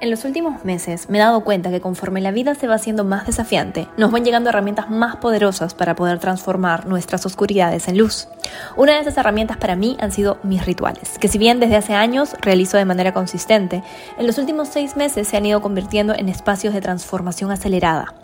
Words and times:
En 0.00 0.10
los 0.10 0.24
últimos 0.24 0.64
meses 0.64 1.08
me 1.08 1.18
he 1.18 1.20
dado 1.20 1.44
cuenta 1.44 1.70
que 1.70 1.80
conforme 1.80 2.20
la 2.20 2.30
vida 2.30 2.54
se 2.54 2.66
va 2.66 2.74
haciendo 2.74 3.04
más 3.04 3.26
desafiante, 3.26 3.88
nos 3.96 4.10
van 4.10 4.24
llegando 4.24 4.50
herramientas 4.50 4.90
más 4.90 5.16
poderosas 5.16 5.72
para 5.72 5.94
poder 5.94 6.18
transformar 6.18 6.86
nuestras 6.86 7.24
oscuridades 7.24 7.88
en 7.88 7.98
luz. 7.98 8.28
Una 8.76 8.94
de 8.94 9.00
esas 9.00 9.16
herramientas 9.16 9.56
para 9.56 9.76
mí 9.76 9.96
han 10.00 10.12
sido 10.12 10.38
mis 10.42 10.66
rituales, 10.66 11.18
que 11.18 11.28
si 11.28 11.38
bien 11.38 11.60
desde 11.60 11.76
hace 11.76 11.94
años 11.94 12.36
realizo 12.40 12.76
de 12.76 12.84
manera 12.84 13.14
consistente, 13.14 13.82
en 14.18 14.26
los 14.26 14.36
últimos 14.36 14.68
seis 14.68 14.96
meses 14.96 15.28
se 15.28 15.36
han 15.36 15.46
ido 15.46 15.62
convirtiendo 15.62 16.14
en 16.14 16.28
espacios 16.28 16.74
de 16.74 16.80
transformación 16.80 17.50
acelerada. 17.50 18.14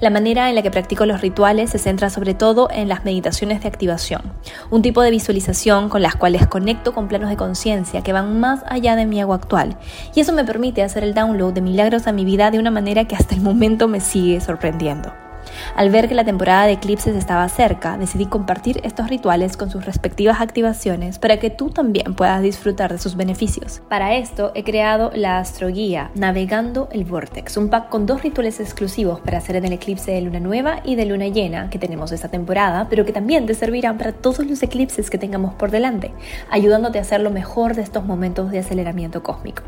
La 0.00 0.10
manera 0.10 0.48
en 0.48 0.54
la 0.54 0.62
que 0.62 0.70
practico 0.70 1.06
los 1.06 1.20
rituales 1.20 1.70
se 1.70 1.78
centra 1.78 2.10
sobre 2.10 2.34
todo 2.34 2.68
en 2.70 2.88
las 2.88 3.04
meditaciones 3.04 3.62
de 3.62 3.68
activación, 3.68 4.22
un 4.70 4.82
tipo 4.82 5.02
de 5.02 5.10
visualización 5.10 5.88
con 5.88 6.02
las 6.02 6.16
cuales 6.16 6.46
conecto 6.46 6.92
con 6.92 7.08
planos 7.08 7.30
de 7.30 7.36
conciencia 7.36 8.02
que 8.02 8.12
van 8.12 8.40
más 8.40 8.60
allá 8.66 8.96
de 8.96 9.06
mi 9.06 9.20
ego 9.20 9.34
actual, 9.34 9.76
y 10.14 10.20
eso 10.20 10.32
me 10.32 10.44
permite 10.44 10.82
hacer 10.82 11.04
el 11.04 11.14
download 11.14 11.52
de 11.52 11.60
milagros 11.60 12.06
a 12.06 12.12
mi 12.12 12.24
vida 12.24 12.50
de 12.50 12.58
una 12.58 12.70
manera 12.70 13.06
que 13.06 13.16
hasta 13.16 13.34
el 13.34 13.40
momento 13.40 13.88
me 13.88 14.00
sigue 14.00 14.40
sorprendiendo. 14.40 15.27
Al 15.76 15.90
ver 15.90 16.08
que 16.08 16.14
la 16.14 16.24
temporada 16.24 16.66
de 16.66 16.72
eclipses 16.72 17.16
estaba 17.16 17.48
cerca, 17.48 17.96
decidí 17.98 18.26
compartir 18.26 18.80
estos 18.84 19.08
rituales 19.08 19.56
con 19.56 19.70
sus 19.70 19.84
respectivas 19.84 20.40
activaciones 20.40 21.18
para 21.18 21.38
que 21.38 21.50
tú 21.50 21.70
también 21.70 22.14
puedas 22.14 22.42
disfrutar 22.42 22.92
de 22.92 22.98
sus 22.98 23.16
beneficios. 23.16 23.80
Para 23.88 24.14
esto 24.16 24.52
he 24.54 24.64
creado 24.64 25.10
la 25.14 25.38
astroguía 25.38 26.10
Navegando 26.14 26.88
el 26.92 27.04
Vortex, 27.04 27.56
un 27.56 27.68
pack 27.68 27.88
con 27.88 28.06
dos 28.06 28.22
rituales 28.22 28.60
exclusivos 28.60 29.20
para 29.20 29.38
hacer 29.38 29.56
en 29.56 29.64
el 29.64 29.72
eclipse 29.72 30.12
de 30.12 30.20
luna 30.20 30.40
nueva 30.40 30.80
y 30.84 30.94
de 30.94 31.06
luna 31.06 31.28
llena 31.28 31.70
que 31.70 31.78
tenemos 31.78 32.12
esta 32.12 32.28
temporada, 32.28 32.86
pero 32.90 33.04
que 33.04 33.12
también 33.12 33.46
te 33.46 33.54
servirán 33.54 33.98
para 33.98 34.12
todos 34.12 34.46
los 34.46 34.62
eclipses 34.62 35.10
que 35.10 35.18
tengamos 35.18 35.54
por 35.54 35.70
delante, 35.70 36.12
ayudándote 36.50 36.98
a 36.98 37.02
hacer 37.02 37.20
lo 37.20 37.30
mejor 37.30 37.74
de 37.74 37.82
estos 37.82 38.04
momentos 38.04 38.50
de 38.50 38.58
aceleramiento 38.58 39.22
cósmico. 39.22 39.62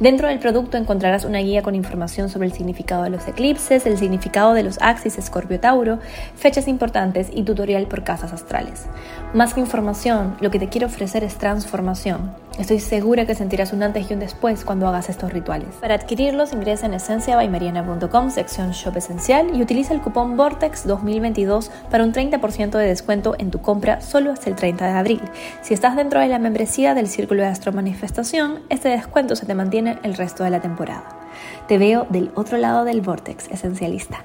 Dentro 0.00 0.28
del 0.28 0.38
producto 0.38 0.76
encontrarás 0.76 1.24
una 1.24 1.38
guía 1.38 1.62
con 1.62 1.74
información 1.74 2.28
sobre 2.28 2.46
el 2.46 2.52
significado 2.52 3.02
de 3.04 3.10
los 3.10 3.26
eclipses, 3.26 3.86
el 3.86 3.98
significado 3.98 4.54
de 4.54 4.62
los 4.62 4.78
axis 4.80 5.18
Escorpio 5.24 5.58
Tauro, 5.58 5.98
fechas 6.36 6.68
importantes 6.68 7.28
y 7.32 7.42
tutorial 7.42 7.86
por 7.86 8.04
casas 8.04 8.32
astrales. 8.32 8.86
Más 9.32 9.54
que 9.54 9.60
información, 9.60 10.36
lo 10.40 10.50
que 10.50 10.58
te 10.58 10.68
quiero 10.68 10.86
ofrecer 10.86 11.24
es 11.24 11.36
transformación. 11.36 12.32
Estoy 12.58 12.78
segura 12.78 13.26
que 13.26 13.34
sentirás 13.34 13.72
un 13.72 13.82
antes 13.82 14.08
y 14.08 14.14
un 14.14 14.20
después 14.20 14.64
cuando 14.64 14.86
hagas 14.86 15.08
estos 15.08 15.32
rituales. 15.32 15.70
Para 15.80 15.96
adquirirlos 15.96 16.52
ingresa 16.52 16.86
en 16.86 16.94
esenciabaymariana.com, 16.94 18.30
sección 18.30 18.70
Shop 18.70 18.96
Esencial 18.96 19.56
y 19.56 19.60
utiliza 19.60 19.92
el 19.92 20.00
cupón 20.00 20.36
Vortex 20.36 20.86
2022 20.86 21.72
para 21.90 22.04
un 22.04 22.12
30% 22.12 22.78
de 22.78 22.86
descuento 22.86 23.34
en 23.38 23.50
tu 23.50 23.60
compra 23.60 24.00
solo 24.00 24.30
hasta 24.30 24.50
el 24.50 24.56
30 24.56 24.86
de 24.86 24.92
abril. 24.92 25.20
Si 25.62 25.74
estás 25.74 25.96
dentro 25.96 26.20
de 26.20 26.28
la 26.28 26.38
membresía 26.38 26.94
del 26.94 27.08
Círculo 27.08 27.42
de 27.42 27.48
Astro 27.48 27.72
Manifestación, 27.72 28.60
este 28.68 28.88
descuento 28.88 29.34
se 29.34 29.46
te 29.46 29.54
mantiene 29.54 29.98
el 30.04 30.14
resto 30.14 30.44
de 30.44 30.50
la 30.50 30.60
temporada. 30.60 31.04
Te 31.66 31.78
veo 31.78 32.06
del 32.08 32.30
otro 32.36 32.56
lado 32.56 32.84
del 32.84 33.00
Vortex 33.00 33.48
Esencialista. 33.48 34.24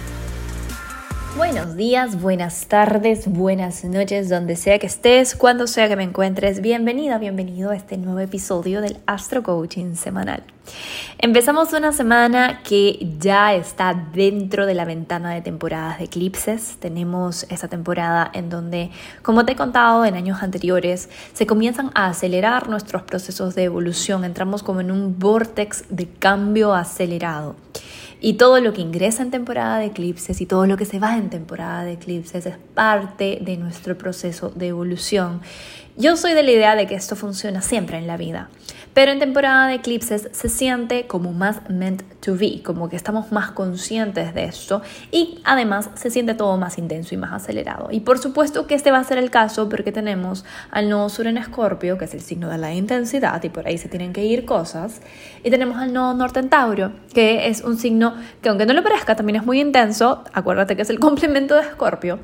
Buenos 1.37 1.77
días, 1.77 2.21
buenas 2.21 2.67
tardes, 2.67 3.25
buenas 3.25 3.85
noches, 3.85 4.27
donde 4.27 4.57
sea 4.57 4.79
que 4.79 4.87
estés, 4.87 5.33
cuando 5.33 5.65
sea 5.65 5.87
que 5.87 5.95
me 5.95 6.03
encuentres. 6.03 6.61
Bienvenida, 6.61 7.17
bienvenido 7.19 7.71
a 7.71 7.75
este 7.77 7.97
nuevo 7.97 8.19
episodio 8.19 8.81
del 8.81 8.97
Astro 9.05 9.41
Coaching 9.41 9.95
semanal. 9.95 10.43
Empezamos 11.23 11.71
una 11.73 11.91
semana 11.91 12.63
que 12.63 12.97
ya 13.19 13.53
está 13.53 13.93
dentro 13.93 14.65
de 14.65 14.73
la 14.73 14.85
ventana 14.85 15.31
de 15.33 15.41
temporadas 15.41 15.99
de 15.99 16.05
eclipses. 16.05 16.77
Tenemos 16.79 17.45
esta 17.49 17.67
temporada 17.67 18.31
en 18.33 18.49
donde, 18.49 18.89
como 19.21 19.45
te 19.45 19.51
he 19.51 19.55
contado 19.55 20.03
en 20.03 20.15
años 20.15 20.41
anteriores, 20.41 21.09
se 21.33 21.45
comienzan 21.45 21.91
a 21.93 22.07
acelerar 22.07 22.69
nuestros 22.69 23.03
procesos 23.03 23.53
de 23.53 23.65
evolución. 23.65 24.23
Entramos 24.23 24.63
como 24.63 24.81
en 24.81 24.89
un 24.89 25.19
vortex 25.19 25.83
de 25.89 26.07
cambio 26.07 26.73
acelerado. 26.73 27.55
Y 28.23 28.33
todo 28.33 28.59
lo 28.59 28.71
que 28.71 28.81
ingresa 28.81 29.23
en 29.23 29.31
temporada 29.31 29.79
de 29.79 29.87
eclipses 29.87 30.41
y 30.41 30.45
todo 30.45 30.67
lo 30.67 30.77
que 30.77 30.85
se 30.85 30.99
va 30.99 31.17
en 31.17 31.31
temporada 31.31 31.83
de 31.83 31.93
eclipses 31.93 32.45
es 32.45 32.55
parte 32.75 33.39
de 33.41 33.57
nuestro 33.57 33.97
proceso 33.97 34.51
de 34.55 34.67
evolución. 34.67 35.41
Yo 35.97 36.15
soy 36.15 36.33
de 36.33 36.43
la 36.43 36.51
idea 36.51 36.75
de 36.75 36.85
que 36.87 36.95
esto 36.95 37.15
funciona 37.15 37.61
siempre 37.61 37.97
en 37.97 38.05
la 38.05 38.17
vida. 38.17 38.49
Pero 38.93 39.11
en 39.11 39.19
temporada 39.19 39.67
de 39.67 39.75
eclipses 39.75 40.29
se 40.31 40.49
siente 40.49 41.07
como 41.07 41.31
más 41.31 41.69
meant 41.69 42.03
to 42.19 42.35
be, 42.35 42.61
como 42.63 42.89
que 42.89 42.95
estamos 42.95 43.31
más 43.31 43.51
conscientes 43.51 44.33
de 44.33 44.45
esto. 44.45 44.81
Y 45.11 45.39
además 45.43 45.89
se 45.95 46.09
siente 46.09 46.33
todo 46.33 46.57
más 46.57 46.77
intenso 46.77 47.15
y 47.15 47.17
más 47.17 47.31
acelerado. 47.31 47.87
Y 47.91 48.01
por 48.01 48.19
supuesto 48.19 48.67
que 48.67 48.75
este 48.75 48.91
va 48.91 48.99
a 48.99 49.03
ser 49.03 49.17
el 49.17 49.31
caso 49.31 49.69
porque 49.69 49.91
tenemos 49.91 50.45
al 50.71 50.89
nodo 50.89 51.09
sur 51.09 51.27
en 51.27 51.37
Escorpio, 51.37 51.97
que 51.97 52.05
es 52.05 52.13
el 52.13 52.21
signo 52.21 52.49
de 52.49 52.57
la 52.57 52.73
intensidad 52.73 53.41
y 53.43 53.49
por 53.49 53.67
ahí 53.67 53.77
se 53.77 53.89
tienen 53.89 54.13
que 54.13 54.25
ir 54.25 54.45
cosas, 54.45 55.01
y 55.43 55.49
tenemos 55.49 55.77
al 55.77 55.93
nodo 55.93 56.13
norte 56.13 56.39
en 56.39 56.49
Tauro, 56.49 56.91
que 57.13 57.47
es 57.47 57.61
un 57.61 57.77
signo 57.77 58.15
que 58.41 58.49
aunque 58.49 58.65
no 58.65 58.73
lo 58.73 58.83
parezca 58.83 59.15
también 59.15 59.37
es 59.37 59.45
muy 59.45 59.59
intenso, 59.59 60.23
acuérdate 60.33 60.75
que 60.75 60.81
es 60.81 60.89
el 60.89 60.99
complemento 61.01 61.55
de 61.55 61.61
Escorpio 61.61 62.19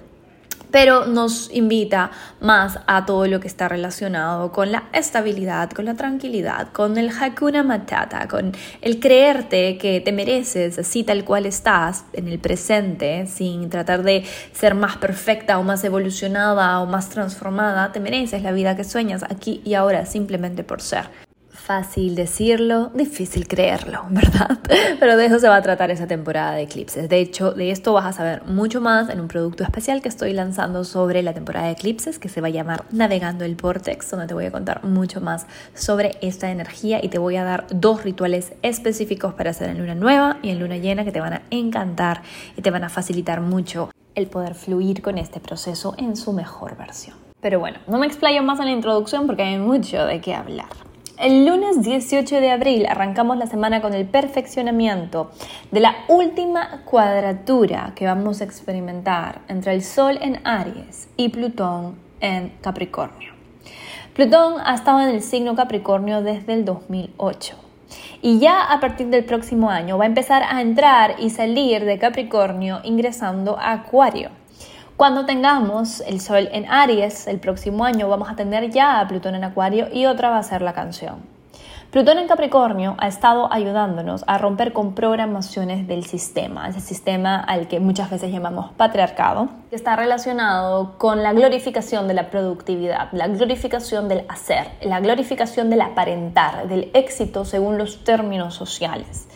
pero 0.72 1.06
nos 1.06 1.50
invita 1.54 2.12
más 2.40 2.80
a 2.88 3.06
todo 3.06 3.28
lo 3.28 3.40
que 3.40 3.48
está 3.48 3.68
relacionado 3.68 4.52
con 4.52 4.72
la 4.72 4.84
estabilidad, 4.94 5.72
con 5.72 5.86
la 5.86 5.96
tranquilidad, 5.96 6.72
con 6.72 6.98
el 6.98 7.10
hakuna 7.10 7.64
matata, 7.64 8.28
con 8.28 8.54
el 8.82 9.00
creerte 9.00 9.78
que 9.78 10.02
te 10.02 10.12
mereces 10.12 10.80
así 10.80 11.04
tal 11.04 11.24
cual 11.26 11.46
estás 11.46 12.06
en 12.14 12.28
el 12.28 12.40
presente, 12.40 13.28
sin 13.28 13.70
tratar 13.70 14.04
de 14.04 14.24
ser 14.52 14.76
más 14.76 14.98
perfecta 14.98 15.58
o 15.60 15.64
más 15.64 15.84
evolucionada 15.84 16.80
o 16.80 16.86
más 16.86 17.10
transformada, 17.10 17.92
te 17.92 18.00
mereces 18.00 18.44
la 18.44 18.52
vida 18.52 18.76
que 18.76 18.84
sueñas 18.84 19.24
aquí 19.24 19.62
y 19.64 19.74
ahora 19.74 20.06
simplemente 20.06 20.64
por 20.64 20.82
ser. 20.82 21.27
Fácil 21.68 22.16
decirlo, 22.16 22.92
difícil 22.94 23.46
creerlo, 23.46 24.06
¿verdad? 24.10 24.58
Pero 25.02 25.18
de 25.18 25.26
eso 25.26 25.38
se 25.38 25.50
va 25.50 25.58
a 25.58 25.62
tratar 25.62 25.92
esa 25.92 26.08
temporada 26.08 26.54
de 26.54 26.62
eclipses. 26.62 27.10
De 27.10 27.20
hecho, 27.20 27.52
de 27.52 27.72
esto 27.72 27.92
vas 27.92 28.06
a 28.06 28.14
saber 28.14 28.46
mucho 28.46 28.80
más 28.80 29.10
en 29.10 29.20
un 29.20 29.28
producto 29.28 29.66
especial 29.66 30.02
que 30.02 30.08
estoy 30.08 30.32
lanzando 30.32 30.86
sobre 30.86 31.22
la 31.24 31.34
temporada 31.34 31.66
de 31.66 31.74
eclipses 31.74 32.20
que 32.20 32.30
se 32.30 32.40
va 32.40 32.48
a 32.48 32.52
llamar 32.52 32.86
Navegando 32.92 33.44
el 33.44 33.56
Vortex, 33.56 34.10
donde 34.10 34.28
te 34.28 34.34
voy 34.34 34.46
a 34.46 34.52
contar 34.54 34.86
mucho 34.86 35.20
más 35.20 35.46
sobre 35.74 36.14
esta 36.22 36.52
energía 36.52 37.04
y 37.04 37.10
te 37.10 37.18
voy 37.18 37.36
a 37.36 37.44
dar 37.44 37.68
dos 37.70 38.06
rituales 38.06 38.54
específicos 38.62 39.34
para 39.34 39.50
hacer 39.50 39.70
en 39.70 39.80
luna 39.80 39.96
nueva 39.96 40.38
y 40.42 40.52
en 40.52 40.60
luna 40.60 40.78
llena 40.78 41.04
que 41.04 41.12
te 41.12 41.20
van 41.20 41.34
a 41.34 41.42
encantar 41.50 42.22
y 42.56 42.62
te 42.62 42.72
van 42.72 42.86
a 42.86 42.90
facilitar 42.90 43.42
mucho 43.42 43.92
el 44.16 44.28
poder 44.28 44.56
fluir 44.56 45.02
con 45.02 45.18
este 45.18 45.42
proceso 45.42 45.96
en 45.98 46.16
su 46.16 46.32
mejor 46.32 46.78
versión. 46.78 47.18
Pero 47.42 47.60
bueno, 47.60 47.80
no 47.88 47.98
me 47.98 48.08
explayo 48.08 48.42
más 48.42 48.58
en 48.62 48.68
la 48.68 48.72
introducción 48.72 49.28
porque 49.28 49.44
hay 49.44 49.58
mucho 49.58 50.06
de 50.06 50.22
qué 50.22 50.34
hablar. 50.34 50.87
El 51.18 51.48
lunes 51.48 51.82
18 51.82 52.40
de 52.40 52.52
abril 52.52 52.86
arrancamos 52.86 53.38
la 53.38 53.48
semana 53.48 53.82
con 53.82 53.96
el 53.96 54.06
perfeccionamiento 54.06 55.32
de 55.72 55.80
la 55.80 55.96
última 56.10 56.84
cuadratura 56.86 57.94
que 57.96 58.06
vamos 58.06 58.40
a 58.40 58.44
experimentar 58.44 59.42
entre 59.48 59.74
el 59.74 59.82
Sol 59.82 60.20
en 60.22 60.40
Aries 60.44 61.10
y 61.18 61.30
Plutón 61.30 61.96
en 62.20 62.50
Capricornio. 62.62 63.34
Plutón 64.14 64.62
ha 64.64 64.76
estado 64.76 65.02
en 65.02 65.10
el 65.10 65.24
signo 65.24 65.56
Capricornio 65.56 66.22
desde 66.22 66.54
el 66.54 66.66
2008 66.66 67.56
y 68.22 68.38
ya 68.38 68.72
a 68.72 68.80
partir 68.80 69.08
del 69.08 69.26
próximo 69.26 69.72
año 69.72 69.98
va 69.98 70.04
a 70.04 70.08
empezar 70.08 70.44
a 70.48 70.62
entrar 70.62 71.16
y 71.18 71.32
salir 71.32 71.84
de 71.84 71.98
Capricornio 71.98 72.80
ingresando 72.84 73.58
a 73.58 73.72
Acuario. 73.72 74.30
Cuando 74.98 75.28
tengamos 75.28 76.02
el 76.02 76.20
Sol 76.20 76.50
en 76.52 76.66
Aries 76.72 77.28
el 77.28 77.40
próximo 77.40 77.86
año, 77.86 78.10
vamos 78.10 78.32
a 78.32 78.36
tener 78.36 78.72
ya 78.72 79.00
a 79.00 79.08
Plutón 79.08 79.36
en 79.36 79.44
Acuario 79.44 79.90
y 79.94 80.08
otra 80.08 80.32
va 80.32 80.40
a 80.40 80.44
ser 80.44 80.64
la 80.64 80.74
canción. 80.74 81.18
Plutón 81.92 82.18
en 82.18 82.28
Capricornio 82.28 82.96
ha 82.98 83.08
estado 83.08 83.54
ayudándonos 83.54 84.24
a 84.26 84.40
romper 84.40 84.74
con 84.74 84.96
programaciones 84.96 85.88
del 85.88 86.04
sistema, 86.04 86.68
ese 86.68 86.82
sistema 86.82 87.36
al 87.36 87.68
que 87.68 87.80
muchas 87.80 88.10
veces 88.10 88.32
llamamos 88.32 88.72
patriarcado, 88.72 89.50
que 89.70 89.76
está 89.76 89.96
relacionado 89.96 90.98
con 90.98 91.22
la 91.22 91.32
glorificación 91.32 92.08
de 92.08 92.16
la 92.16 92.32
productividad, 92.32 93.10
la 93.12 93.28
glorificación 93.28 94.10
del 94.10 94.26
hacer, 94.28 94.72
la 94.82 95.00
glorificación 95.00 95.70
del 95.70 95.82
aparentar, 95.82 96.68
del 96.68 96.90
éxito 96.96 97.46
según 97.46 97.78
los 97.78 98.04
términos 98.04 98.56
sociales. 98.56 99.28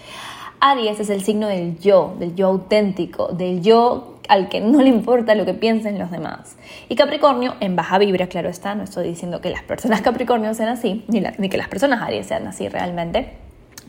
Aries 0.60 1.00
es 1.00 1.12
el 1.12 1.24
signo 1.24 1.48
del 1.48 1.80
yo, 1.80 2.16
del 2.18 2.34
yo 2.34 2.48
auténtico, 2.48 3.28
del 3.28 3.62
yo 3.62 4.11
al 4.32 4.48
que 4.48 4.62
no 4.62 4.82
le 4.82 4.88
importa 4.88 5.36
lo 5.36 5.44
que 5.44 5.54
piensen 5.54 6.00
los 6.00 6.10
demás. 6.10 6.56
Y 6.88 6.96
Capricornio 6.96 7.56
en 7.60 7.76
baja 7.76 7.98
vibra, 7.98 8.28
claro 8.28 8.48
está, 8.48 8.76
no 8.76 8.84
estoy 8.84 9.10
diciendo 9.10 9.42
que 9.42 9.50
las 9.50 9.62
personas 9.62 10.02
Capricornio 10.12 10.54
sean 10.54 10.70
así, 10.70 11.04
ni, 11.10 11.50
que 11.50 11.58
las 11.58 11.68
personas 11.68 12.02
Aries 12.02 12.28
sean 12.28 12.48
así 12.48 12.70
realmente 12.70 13.38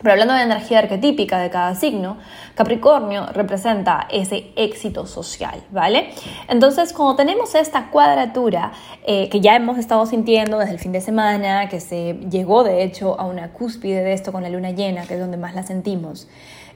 pero 0.02 0.14
hablando 0.14 0.34
de 0.34 0.42
energía 0.42 0.80
arquetípica 0.80 1.38
de 1.38 1.48
cada 1.48 1.76
signo, 1.76 2.16
Capricornio 2.56 3.26
representa 3.26 4.08
ese 4.10 4.50
éxito 4.56 5.06
social, 5.06 5.62
¿vale? 5.70 6.10
Entonces, 6.48 6.92
cuando 6.92 7.14
tenemos 7.14 7.54
esta 7.54 7.88
cuadratura 7.88 8.72
eh, 9.06 9.28
que 9.28 9.40
ya 9.40 9.54
hemos 9.54 9.78
estado 9.78 10.04
sintiendo 10.06 10.58
desde 10.58 10.72
el 10.72 10.80
fin 10.80 10.90
de 10.90 11.00
semana, 11.00 11.68
que 11.68 11.78
se 11.78 12.14
llegó 12.28 12.64
de 12.64 12.82
hecho 12.82 13.20
a 13.20 13.26
una 13.26 13.52
cúspide 13.52 14.02
de 14.02 14.12
esto 14.12 14.32
con 14.32 14.42
la 14.42 14.48
luna 14.48 14.72
llena, 14.72 15.06
que 15.06 15.14
es 15.14 15.20
donde 15.20 15.36
más 15.36 15.54
la 15.54 15.62
sentimos, 15.62 16.26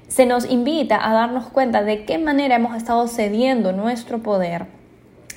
se 0.08 0.26
nos 0.26 0.48
invita 0.48 0.98
a 1.06 1.12
darnos 1.12 1.48
cuenta 1.48 1.82
de 1.82 2.04
qué 2.04 2.18
manera 2.18 2.56
hemos 2.56 2.76
estado 2.76 3.06
cediendo 3.08 3.72
nuestro 3.72 4.22
poder 4.22 4.66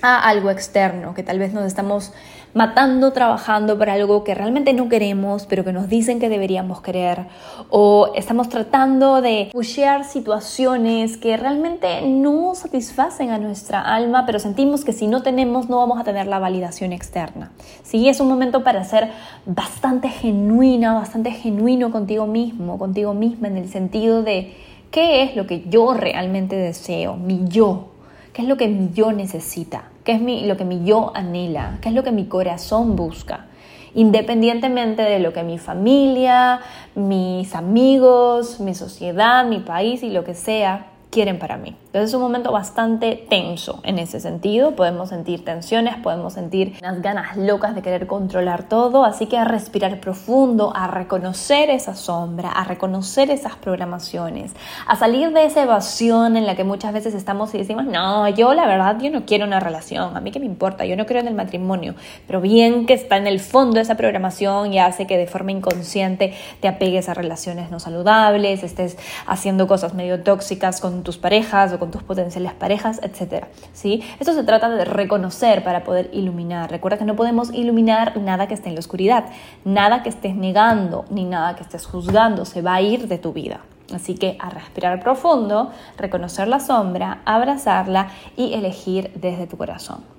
a 0.01 0.27
algo 0.27 0.49
externo, 0.49 1.13
que 1.13 1.23
tal 1.23 1.39
vez 1.39 1.53
nos 1.53 1.65
estamos 1.65 2.13
matando 2.53 3.13
trabajando 3.13 3.77
para 3.77 3.93
algo 3.93 4.23
que 4.23 4.33
realmente 4.33 4.73
no 4.73 4.89
queremos, 4.89 5.45
pero 5.45 5.63
que 5.63 5.73
nos 5.73 5.87
dicen 5.87 6.19
que 6.19 6.29
deberíamos 6.29 6.81
querer, 6.81 7.25
o 7.69 8.11
estamos 8.15 8.49
tratando 8.49 9.21
de 9.21 9.49
pushear 9.51 10.03
situaciones 10.03 11.17
que 11.17 11.37
realmente 11.37 12.01
no 12.01 12.55
satisfacen 12.55 13.29
a 13.29 13.37
nuestra 13.37 13.81
alma, 13.81 14.25
pero 14.25 14.39
sentimos 14.39 14.83
que 14.83 14.93
si 14.93 15.07
no 15.07 15.21
tenemos 15.21 15.69
no 15.69 15.77
vamos 15.77 15.99
a 15.99 16.03
tener 16.03 16.27
la 16.27 16.39
validación 16.39 16.93
externa. 16.93 17.51
Sí, 17.83 18.09
es 18.09 18.19
un 18.19 18.27
momento 18.27 18.63
para 18.63 18.83
ser 18.83 19.11
bastante 19.45 20.09
genuina, 20.09 20.93
bastante 20.93 21.31
genuino 21.31 21.91
contigo 21.91 22.25
mismo, 22.25 22.77
contigo 22.77 23.13
misma 23.13 23.47
en 23.47 23.57
el 23.57 23.69
sentido 23.69 24.23
de 24.23 24.53
qué 24.91 25.23
es 25.23 25.35
lo 25.35 25.45
que 25.45 25.65
yo 25.69 25.93
realmente 25.93 26.55
deseo, 26.55 27.15
mi 27.15 27.41
yo, 27.47 27.89
qué 28.33 28.41
es 28.41 28.47
lo 28.47 28.57
que 28.57 28.67
mi 28.67 28.89
yo 28.91 29.11
necesita 29.11 29.83
qué 30.09 30.15
es 30.15 30.47
lo 30.47 30.57
que 30.57 30.65
mi 30.65 30.83
yo 30.83 31.11
anhela, 31.13 31.77
qué 31.81 31.89
es 31.89 31.93
lo 31.93 32.03
que 32.03 32.11
mi 32.11 32.25
corazón 32.25 32.95
busca, 32.95 33.45
independientemente 33.93 35.03
de 35.03 35.19
lo 35.19 35.33
que 35.33 35.43
mi 35.43 35.59
familia, 35.59 36.61
mis 36.95 37.53
amigos, 37.53 38.59
mi 38.59 38.73
sociedad, 38.73 39.45
mi 39.45 39.59
país 39.59 40.01
y 40.01 40.09
lo 40.09 40.23
que 40.23 40.33
sea 40.33 40.87
quieren 41.11 41.37
para 41.37 41.57
mí. 41.57 41.75
Entonces 41.89 42.11
es 42.11 42.13
un 42.13 42.21
momento 42.21 42.51
bastante 42.51 43.15
tenso 43.15 43.79
en 43.83 43.97
ese 43.97 44.19
sentido. 44.19 44.75
Podemos 44.75 45.09
sentir 45.09 45.43
tensiones, 45.43 45.95
podemos 45.95 46.33
sentir 46.33 46.75
unas 46.83 47.01
ganas 47.01 47.35
locas 47.35 47.73
de 47.73 47.81
querer 47.81 48.05
controlar 48.05 48.69
todo. 48.69 49.03
Así 49.05 49.25
que 49.25 49.39
a 49.39 49.43
respirar 49.43 49.99
profundo, 49.99 50.71
a 50.75 50.85
reconocer 50.85 51.71
esa 51.71 51.95
sombra, 51.95 52.51
a 52.51 52.63
reconocer 52.63 53.31
esas 53.31 53.55
programaciones, 53.55 54.51
a 54.85 54.97
salir 54.97 55.33
de 55.33 55.45
esa 55.45 55.63
evasión 55.63 56.37
en 56.37 56.45
la 56.45 56.55
que 56.55 56.63
muchas 56.63 56.93
veces 56.93 57.15
estamos 57.15 57.55
y 57.55 57.57
decimos, 57.57 57.85
no, 57.85 58.29
yo 58.29 58.53
la 58.53 58.67
verdad, 58.67 58.99
yo 59.01 59.09
no 59.09 59.25
quiero 59.25 59.47
una 59.47 59.59
relación. 59.59 60.15
A 60.15 60.21
mí 60.21 60.29
qué 60.29 60.39
me 60.39 60.45
importa, 60.45 60.85
yo 60.85 60.95
no 60.95 61.07
creo 61.07 61.21
en 61.21 61.27
el 61.27 61.33
matrimonio. 61.33 61.95
Pero 62.27 62.39
bien 62.39 62.85
que 62.85 62.93
está 62.93 63.17
en 63.17 63.25
el 63.25 63.39
fondo 63.39 63.79
esa 63.79 63.95
programación 63.95 64.71
y 64.73 64.77
hace 64.77 65.07
que 65.07 65.17
de 65.17 65.25
forma 65.25 65.53
inconsciente 65.53 66.35
te 66.59 66.67
apegues 66.67 67.09
a 67.09 67.15
relaciones 67.15 67.71
no 67.71 67.79
saludables, 67.79 68.61
estés 68.61 68.95
haciendo 69.25 69.65
cosas 69.65 69.95
medio 69.95 70.21
tóxicas 70.21 70.81
con 70.81 71.01
tus 71.01 71.17
parejas 71.17 71.78
con 71.79 71.91
tus 71.91 72.03
potenciales 72.03 72.53
parejas, 72.53 72.99
etc. 73.01 73.45
¿sí? 73.73 74.03
Esto 74.19 74.33
se 74.33 74.43
trata 74.43 74.69
de 74.69 74.85
reconocer 74.85 75.63
para 75.63 75.83
poder 75.83 76.09
iluminar. 76.13 76.69
Recuerda 76.69 76.97
que 76.97 77.05
no 77.05 77.15
podemos 77.15 77.53
iluminar 77.53 78.17
nada 78.17 78.47
que 78.47 78.53
esté 78.53 78.69
en 78.69 78.75
la 78.75 78.79
oscuridad, 78.79 79.25
nada 79.65 80.03
que 80.03 80.09
estés 80.09 80.35
negando 80.35 81.05
ni 81.09 81.25
nada 81.25 81.55
que 81.55 81.63
estés 81.63 81.85
juzgando, 81.85 82.45
se 82.45 82.61
va 82.61 82.75
a 82.75 82.81
ir 82.81 83.07
de 83.07 83.17
tu 83.17 83.33
vida. 83.33 83.61
Así 83.93 84.15
que 84.15 84.37
a 84.39 84.49
respirar 84.49 85.01
profundo, 85.01 85.71
reconocer 85.97 86.47
la 86.47 86.59
sombra, 86.59 87.21
abrazarla 87.25 88.09
y 88.37 88.53
elegir 88.53 89.11
desde 89.15 89.47
tu 89.47 89.57
corazón. 89.57 90.18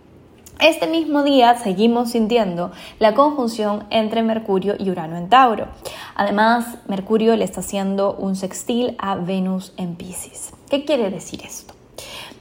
Este 0.62 0.86
mismo 0.86 1.22
día 1.22 1.56
seguimos 1.56 2.10
sintiendo 2.10 2.70
la 2.98 3.14
conjunción 3.14 3.86
entre 3.88 4.22
Mercurio 4.22 4.74
y 4.78 4.90
Urano 4.90 5.16
en 5.16 5.30
Tauro. 5.30 5.68
Además, 6.14 6.76
Mercurio 6.86 7.34
le 7.34 7.44
está 7.44 7.60
haciendo 7.60 8.12
un 8.12 8.36
sextil 8.36 8.94
a 8.98 9.14
Venus 9.14 9.72
en 9.78 9.96
Pisces. 9.96 10.52
¿Qué 10.68 10.84
quiere 10.84 11.08
decir 11.10 11.40
esto? 11.42 11.72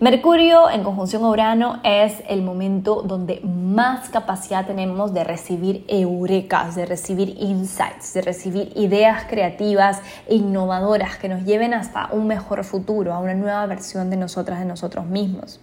Mercurio 0.02 0.70
en 0.70 0.86
conjunción 0.86 1.26
a 1.26 1.30
Urano 1.30 1.82
es 1.84 2.24
el 2.30 2.42
momento 2.42 3.02
donde 3.02 3.42
más 3.42 4.08
capacidad 4.08 4.66
tenemos 4.66 5.14
de 5.14 5.26
recibir 5.26 5.84
eurekas, 5.90 6.76
de 6.76 6.86
recibir 6.86 7.36
insights, 7.38 8.14
de 8.14 8.22
recibir 8.22 8.72
ideas 8.78 9.26
creativas 9.26 10.02
e 10.26 10.36
innovadoras 10.36 11.18
que 11.18 11.28
nos 11.28 11.44
lleven 11.44 11.74
hasta 11.74 12.08
un 12.14 12.28
mejor 12.28 12.64
futuro, 12.64 13.14
a 13.14 13.20
una 13.20 13.34
nueva 13.34 13.66
versión 13.66 14.10
de 14.10 14.16
nosotras, 14.16 14.60
de 14.60 14.66
nosotros 14.66 15.06
mismos. 15.06 15.60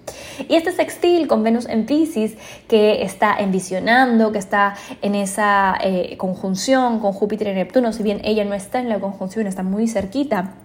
Y 0.47 0.55
este 0.55 0.71
sextil 0.71 1.29
con 1.29 1.43
Venus 1.43 1.67
en 1.67 1.87
Pisces 1.87 2.37
que 2.69 3.05
está 3.05 3.37
envisionando, 3.39 4.33
que 4.33 4.39
está 4.39 4.75
en 5.01 5.15
esa 5.15 5.79
eh, 5.83 6.19
conjunción 6.19 7.01
con 7.01 7.15
Júpiter 7.15 7.49
y 7.49 7.55
Neptuno, 7.55 7.91
si 7.95 8.03
bien 8.03 8.21
ella 8.23 8.45
no 8.45 8.53
está 8.53 8.81
en 8.81 8.91
la 8.91 9.01
conjunción, 9.01 9.47
está 9.47 9.63
muy 9.63 9.89
cerquita 9.89 10.57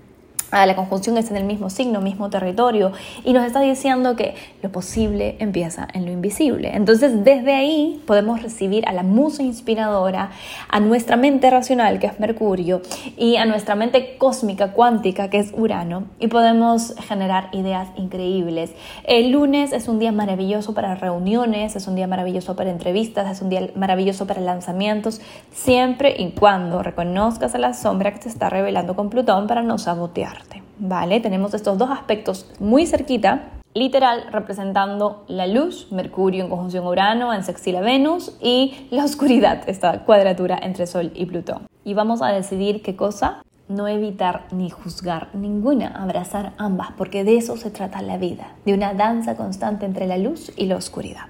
la 0.52 0.76
conjunción 0.76 1.18
está 1.18 1.32
en 1.32 1.42
el 1.42 1.46
mismo 1.46 1.70
signo, 1.70 2.02
mismo 2.02 2.30
territorio, 2.30 2.92
y 3.24 3.34
nos 3.34 3.46
está 3.46 3.62
diciendo 3.62 4.16
que 4.16 4.36
lo 4.62 4.72
posible 4.72 5.38
empieza 5.40 5.88
en 5.94 6.06
lo 6.06 6.12
invisible. 6.12 6.72
Entonces, 6.74 7.24
desde 7.24 7.54
ahí 7.54 8.02
podemos 8.06 8.42
recibir 8.44 8.88
a 8.88 8.94
la 8.94 9.04
musa 9.04 9.44
inspiradora, 9.44 10.32
a 10.70 10.80
nuestra 10.80 11.16
mente 11.16 11.50
racional, 11.50 12.00
que 12.00 12.08
es 12.08 12.20
Mercurio, 12.20 12.82
y 13.18 13.38
a 13.38 13.46
nuestra 13.46 13.76
mente 13.76 14.18
cósmica 14.18 14.74
cuántica, 14.74 15.30
que 15.30 15.40
es 15.40 15.52
Urano, 15.54 16.04
y 16.20 16.28
podemos 16.28 16.96
generar 17.08 17.50
ideas 17.54 17.88
increíbles. 17.96 18.72
El 19.06 19.32
lunes 19.32 19.72
es 19.72 19.88
un 19.88 20.00
día 20.00 20.12
maravilloso 20.12 20.74
para 20.74 20.96
reuniones, 20.96 21.76
es 21.76 21.88
un 21.88 21.96
día 21.96 22.08
maravilloso 22.08 22.56
para 22.56 22.72
entrevistas, 22.72 23.30
es 23.32 23.42
un 23.42 23.50
día 23.50 23.70
maravilloso 23.76 24.28
para 24.28 24.42
lanzamientos, 24.42 25.22
siempre 25.52 26.16
y 26.18 26.32
cuando 26.32 26.84
reconozcas 26.84 27.56
a 27.56 27.58
la 27.58 27.74
sombra 27.74 28.14
que 28.14 28.22
se 28.22 28.30
está 28.30 28.50
revelando 28.50 28.96
con 28.96 29.10
Plutón 29.10 29.48
para 29.48 29.62
no 29.62 29.78
sabotear. 29.78 30.41
¿Vale? 30.80 31.20
Tenemos 31.20 31.54
estos 31.54 31.78
dos 31.78 31.90
aspectos 31.90 32.50
muy 32.60 32.86
cerquita, 32.86 33.50
literal 33.74 34.26
representando 34.32 35.24
la 35.28 35.48
luz, 35.48 35.92
Mercurio 35.92 36.44
en 36.44 36.50
conjunción 36.50 36.86
Urano, 36.86 37.34
en 37.34 37.44
sextil 37.44 37.80
Venus, 37.82 38.36
y 38.42 38.88
la 38.90 39.06
oscuridad, 39.06 39.64
esta 39.68 40.04
cuadratura 40.06 40.60
entre 40.62 40.88
Sol 40.88 41.12
y 41.16 41.26
Plutón. 41.26 41.68
Y 41.84 41.94
vamos 41.94 42.22
a 42.22 42.28
decidir 42.28 42.82
qué 42.82 42.96
cosa, 42.96 43.44
no 43.70 43.88
evitar 43.88 44.46
ni 44.52 44.70
juzgar 44.70 45.30
ninguna, 45.34 45.88
abrazar 45.88 46.54
ambas, 46.58 46.90
porque 46.98 47.24
de 47.24 47.38
eso 47.38 47.56
se 47.56 47.72
trata 47.72 48.02
la 48.02 48.18
vida, 48.18 48.50
de 48.66 48.74
una 48.74 48.94
danza 48.94 49.36
constante 49.36 49.86
entre 49.86 50.08
la 50.08 50.18
luz 50.18 50.52
y 50.58 50.66
la 50.66 50.76
oscuridad. 50.76 51.28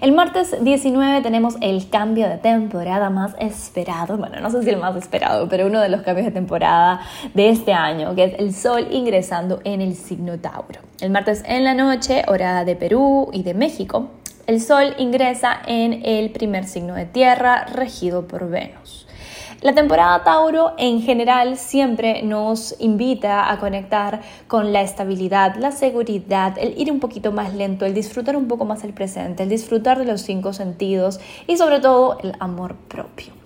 El 0.00 0.12
martes 0.12 0.54
19 0.62 1.22
tenemos 1.22 1.56
el 1.60 1.90
cambio 1.90 2.28
de 2.28 2.38
temporada 2.38 3.10
más 3.10 3.34
esperado, 3.40 4.16
bueno, 4.16 4.38
no 4.38 4.48
sé 4.48 4.62
si 4.62 4.70
el 4.70 4.76
más 4.76 4.94
esperado, 4.94 5.48
pero 5.48 5.66
uno 5.66 5.80
de 5.80 5.88
los 5.88 6.02
cambios 6.02 6.26
de 6.26 6.30
temporada 6.30 7.00
de 7.34 7.48
este 7.48 7.72
año, 7.72 8.14
que 8.14 8.22
es 8.22 8.34
el 8.38 8.54
Sol 8.54 8.86
ingresando 8.92 9.60
en 9.64 9.80
el 9.80 9.96
signo 9.96 10.38
Tauro. 10.38 10.78
El 11.00 11.10
martes 11.10 11.42
en 11.44 11.64
la 11.64 11.74
noche, 11.74 12.22
hora 12.28 12.64
de 12.64 12.76
Perú 12.76 13.30
y 13.32 13.42
de 13.42 13.54
México, 13.54 14.10
el 14.46 14.60
Sol 14.60 14.94
ingresa 14.98 15.60
en 15.66 16.04
el 16.04 16.30
primer 16.30 16.66
signo 16.66 16.94
de 16.94 17.04
tierra 17.04 17.64
regido 17.64 18.28
por 18.28 18.48
Venus. 18.48 19.07
La 19.60 19.74
temporada 19.74 20.22
Tauro 20.22 20.74
en 20.78 21.02
general 21.02 21.56
siempre 21.56 22.22
nos 22.22 22.76
invita 22.78 23.50
a 23.50 23.58
conectar 23.58 24.20
con 24.46 24.72
la 24.72 24.82
estabilidad, 24.82 25.56
la 25.56 25.72
seguridad, 25.72 26.56
el 26.58 26.80
ir 26.80 26.92
un 26.92 27.00
poquito 27.00 27.32
más 27.32 27.54
lento, 27.54 27.84
el 27.84 27.92
disfrutar 27.92 28.36
un 28.36 28.46
poco 28.46 28.64
más 28.64 28.84
el 28.84 28.92
presente, 28.92 29.42
el 29.42 29.48
disfrutar 29.48 29.98
de 29.98 30.04
los 30.04 30.20
cinco 30.20 30.52
sentidos 30.52 31.18
y 31.48 31.56
sobre 31.56 31.80
todo 31.80 32.18
el 32.22 32.34
amor 32.38 32.76
propio. 32.86 33.37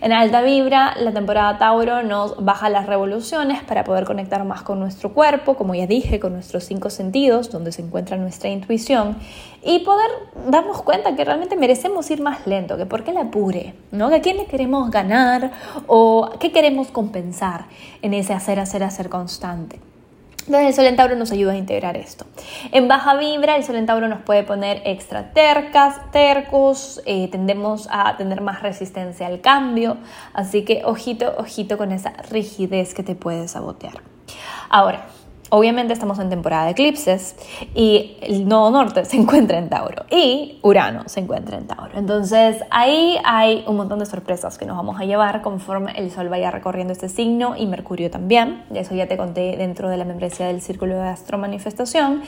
En 0.00 0.12
alta 0.12 0.42
vibra, 0.42 0.94
la 0.98 1.12
temporada 1.12 1.58
Tauro 1.58 2.02
nos 2.02 2.44
baja 2.44 2.68
las 2.68 2.86
revoluciones 2.86 3.62
para 3.62 3.84
poder 3.84 4.04
conectar 4.04 4.44
más 4.44 4.62
con 4.62 4.80
nuestro 4.80 5.12
cuerpo, 5.12 5.54
como 5.54 5.74
ya 5.74 5.86
dije, 5.86 6.20
con 6.20 6.32
nuestros 6.32 6.64
cinco 6.64 6.90
sentidos, 6.90 7.50
donde 7.50 7.72
se 7.72 7.82
encuentra 7.82 8.16
nuestra 8.16 8.48
intuición, 8.48 9.16
y 9.62 9.80
poder 9.80 10.10
darnos 10.48 10.82
cuenta 10.82 11.14
que 11.16 11.24
realmente 11.24 11.56
merecemos 11.56 12.10
ir 12.10 12.20
más 12.20 12.46
lento, 12.46 12.76
que 12.76 12.86
por 12.86 13.04
qué 13.04 13.12
la 13.12 13.22
apure, 13.22 13.74
¿no? 13.92 14.08
Que 14.08 14.16
a 14.16 14.20
quién 14.20 14.36
le 14.36 14.46
queremos 14.46 14.90
ganar 14.90 15.52
o 15.86 16.30
qué 16.40 16.52
queremos 16.52 16.88
compensar 16.88 17.66
en 18.02 18.14
ese 18.14 18.32
hacer, 18.32 18.60
hacer, 18.60 18.82
hacer 18.82 19.08
constante. 19.08 19.80
Entonces 20.48 20.78
el 20.78 20.96
Sol 20.96 21.18
nos 21.18 21.30
ayuda 21.30 21.52
a 21.52 21.56
integrar 21.56 21.98
esto. 21.98 22.24
En 22.72 22.88
baja 22.88 23.16
vibra, 23.16 23.56
el 23.56 23.64
Sol 23.64 23.84
nos 23.84 24.22
puede 24.22 24.44
poner 24.44 24.80
extra 24.86 25.34
tercas, 25.34 26.10
tercos, 26.10 27.02
eh, 27.04 27.28
tendemos 27.30 27.86
a 27.90 28.16
tener 28.16 28.40
más 28.40 28.62
resistencia 28.62 29.26
al 29.26 29.42
cambio, 29.42 29.98
así 30.32 30.64
que 30.64 30.82
ojito, 30.86 31.34
ojito 31.36 31.76
con 31.76 31.92
esa 31.92 32.14
rigidez 32.30 32.94
que 32.94 33.02
te 33.02 33.14
puede 33.14 33.46
sabotear. 33.46 34.00
Ahora, 34.70 35.06
Obviamente 35.50 35.94
estamos 35.94 36.18
en 36.18 36.28
temporada 36.28 36.66
de 36.66 36.72
eclipses 36.72 37.36
y 37.74 38.16
el 38.20 38.46
nodo 38.46 38.70
norte 38.70 39.04
se 39.06 39.16
encuentra 39.16 39.58
en 39.58 39.68
Tauro 39.70 40.04
y 40.10 40.58
Urano 40.62 41.04
se 41.06 41.20
encuentra 41.20 41.56
en 41.56 41.66
Tauro. 41.66 41.98
Entonces 41.98 42.62
ahí 42.70 43.18
hay 43.24 43.64
un 43.66 43.76
montón 43.76 43.98
de 43.98 44.06
sorpresas 44.06 44.58
que 44.58 44.66
nos 44.66 44.76
vamos 44.76 45.00
a 45.00 45.04
llevar 45.04 45.40
conforme 45.40 45.92
el 45.92 46.10
Sol 46.10 46.28
vaya 46.28 46.50
recorriendo 46.50 46.92
este 46.92 47.08
signo 47.08 47.56
y 47.56 47.66
Mercurio 47.66 48.10
también. 48.10 48.64
Eso 48.74 48.94
ya 48.94 49.06
te 49.06 49.16
conté 49.16 49.56
dentro 49.56 49.88
de 49.88 49.96
la 49.96 50.04
membresía 50.04 50.46
del 50.48 50.60
Círculo 50.60 50.96
de 50.96 51.08
Astro 51.08 51.38
Manifestación 51.38 52.22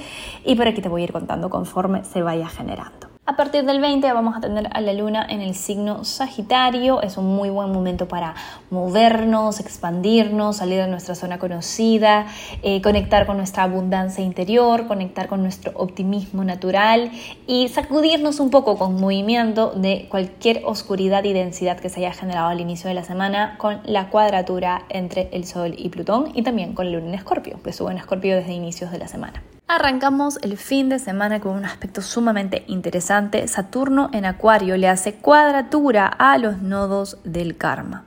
y 0.45 0.55
por 0.55 0.69
aquí 0.69 0.81
te 0.81 0.89
voy 0.89 1.03
a 1.03 1.05
ir 1.05 1.13
contando 1.13 1.51
conforme 1.51 2.05
se 2.05 2.23
vaya 2.23 2.49
generando. 2.49 3.10
A 3.31 3.37
partir 3.37 3.65
del 3.65 3.81
20 3.81 4.13
vamos 4.13 4.37
a 4.37 4.41
tener 4.41 4.69
a 4.73 4.81
la 4.81 4.93
luna 4.93 5.25
en 5.25 5.41
el 5.41 5.55
signo 5.55 6.03
Sagitario. 6.03 7.01
Es 7.01 7.17
un 7.17 7.27
muy 7.27 7.49
buen 7.49 7.71
momento 7.71 8.09
para 8.09 8.35
movernos, 8.71 9.61
expandirnos, 9.61 10.57
salir 10.57 10.81
de 10.81 10.89
nuestra 10.89 11.15
zona 11.15 11.39
conocida, 11.39 12.27
eh, 12.65 12.83
conectar 12.83 13.29
con 13.29 13.37
nuestra 13.37 13.63
abundancia 13.63 14.25
interior, 14.25 14.89
conectar 14.89 15.29
con 15.29 15.43
nuestro 15.43 15.71
optimismo 15.77 16.43
natural 16.43 17.13
y 17.47 17.69
sacudirnos 17.69 18.41
un 18.41 18.51
poco 18.51 18.77
con 18.77 19.01
movimiento 19.01 19.71
de 19.77 20.09
cualquier 20.11 20.63
oscuridad 20.65 21.23
y 21.23 21.33
densidad 21.33 21.79
que 21.79 21.89
se 21.89 22.01
haya 22.01 22.13
generado 22.13 22.49
al 22.49 22.61
inicio 22.61 22.89
de 22.89 22.95
la 22.95 23.05
semana 23.05 23.59
con 23.59 23.79
la 23.85 24.11
cuadratura 24.11 24.83
entre 24.89 25.29
el 25.31 25.47
Sol 25.47 25.77
y 25.79 25.89
Plutón 25.91 26.33
y 26.35 26.43
también 26.43 26.75
con 26.75 26.87
la 26.87 26.99
luna 26.99 27.11
en 27.11 27.15
Escorpio, 27.15 27.63
que 27.63 27.73
sube 27.73 27.93
en 27.93 27.99
Escorpio 27.99 28.35
desde 28.35 28.55
inicios 28.55 28.91
de 28.91 28.99
la 28.99 29.07
semana. 29.07 29.41
Arrancamos 29.73 30.41
el 30.43 30.57
fin 30.57 30.89
de 30.89 30.99
semana 30.99 31.39
con 31.39 31.53
un 31.53 31.65
aspecto 31.65 32.03
sumamente 32.03 32.65
interesante. 32.67 33.47
Saturno 33.47 34.11
en 34.13 34.25
Acuario 34.25 34.77
le 34.77 34.89
hace 34.89 35.15
cuadratura 35.15 36.09
a 36.09 36.39
los 36.39 36.61
nodos 36.61 37.19
del 37.23 37.57
karma. 37.57 38.03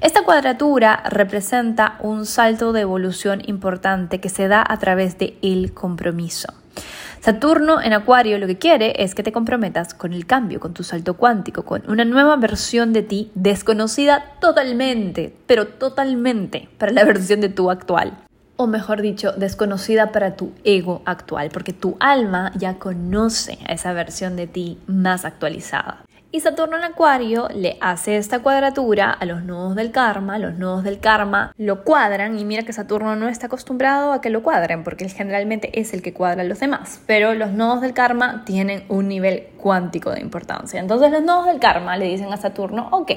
Esta 0.00 0.24
cuadratura 0.24 1.04
representa 1.08 1.96
un 2.00 2.26
salto 2.26 2.72
de 2.72 2.80
evolución 2.80 3.40
importante 3.46 4.18
que 4.18 4.28
se 4.28 4.48
da 4.48 4.64
a 4.68 4.78
través 4.80 5.16
de 5.16 5.38
el 5.42 5.72
compromiso. 5.72 6.52
Saturno 7.20 7.80
en 7.80 7.92
Acuario 7.92 8.36
lo 8.38 8.48
que 8.48 8.58
quiere 8.58 9.04
es 9.04 9.14
que 9.14 9.22
te 9.22 9.30
comprometas 9.30 9.94
con 9.94 10.12
el 10.12 10.26
cambio, 10.26 10.58
con 10.58 10.74
tu 10.74 10.82
salto 10.82 11.14
cuántico, 11.14 11.62
con 11.62 11.88
una 11.88 12.04
nueva 12.04 12.34
versión 12.34 12.92
de 12.92 13.02
ti 13.02 13.30
desconocida 13.36 14.24
totalmente, 14.40 15.32
pero 15.46 15.68
totalmente 15.68 16.68
para 16.78 16.90
la 16.90 17.04
versión 17.04 17.40
de 17.40 17.48
tú 17.48 17.70
actual 17.70 18.25
o 18.56 18.66
mejor 18.66 19.02
dicho, 19.02 19.32
desconocida 19.32 20.12
para 20.12 20.36
tu 20.36 20.52
ego 20.64 21.02
actual, 21.04 21.50
porque 21.52 21.72
tu 21.72 21.96
alma 22.00 22.52
ya 22.56 22.74
conoce 22.78 23.58
a 23.68 23.72
esa 23.72 23.92
versión 23.92 24.36
de 24.36 24.46
ti 24.46 24.78
más 24.86 25.24
actualizada. 25.24 26.06
Y 26.32 26.40
Saturno 26.40 26.76
en 26.76 26.84
Acuario 26.84 27.48
le 27.54 27.78
hace 27.80 28.18
esta 28.18 28.40
cuadratura 28.40 29.10
a 29.10 29.24
los 29.24 29.44
nodos 29.44 29.74
del 29.74 29.90
karma, 29.90 30.38
los 30.38 30.58
nodos 30.58 30.84
del 30.84 30.98
karma 30.98 31.54
lo 31.56 31.82
cuadran 31.82 32.38
y 32.38 32.44
mira 32.44 32.62
que 32.62 32.74
Saturno 32.74 33.16
no 33.16 33.28
está 33.28 33.46
acostumbrado 33.46 34.12
a 34.12 34.20
que 34.20 34.28
lo 34.28 34.42
cuadren 34.42 34.84
porque 34.84 35.04
él 35.04 35.12
generalmente 35.12 35.80
es 35.80 35.94
el 35.94 36.02
que 36.02 36.12
cuadra 36.12 36.42
a 36.42 36.44
los 36.44 36.60
demás, 36.60 37.00
pero 37.06 37.32
los 37.32 37.52
nodos 37.52 37.80
del 37.80 37.94
karma 37.94 38.42
tienen 38.44 38.84
un 38.88 39.08
nivel 39.08 39.46
cuántico 39.56 40.10
de 40.10 40.20
importancia. 40.20 40.78
Entonces 40.78 41.10
los 41.10 41.22
nodos 41.22 41.46
del 41.46 41.60
karma 41.60 41.96
le 41.96 42.06
dicen 42.06 42.30
a 42.32 42.36
Saturno, 42.36 42.88
ok, 42.90 43.12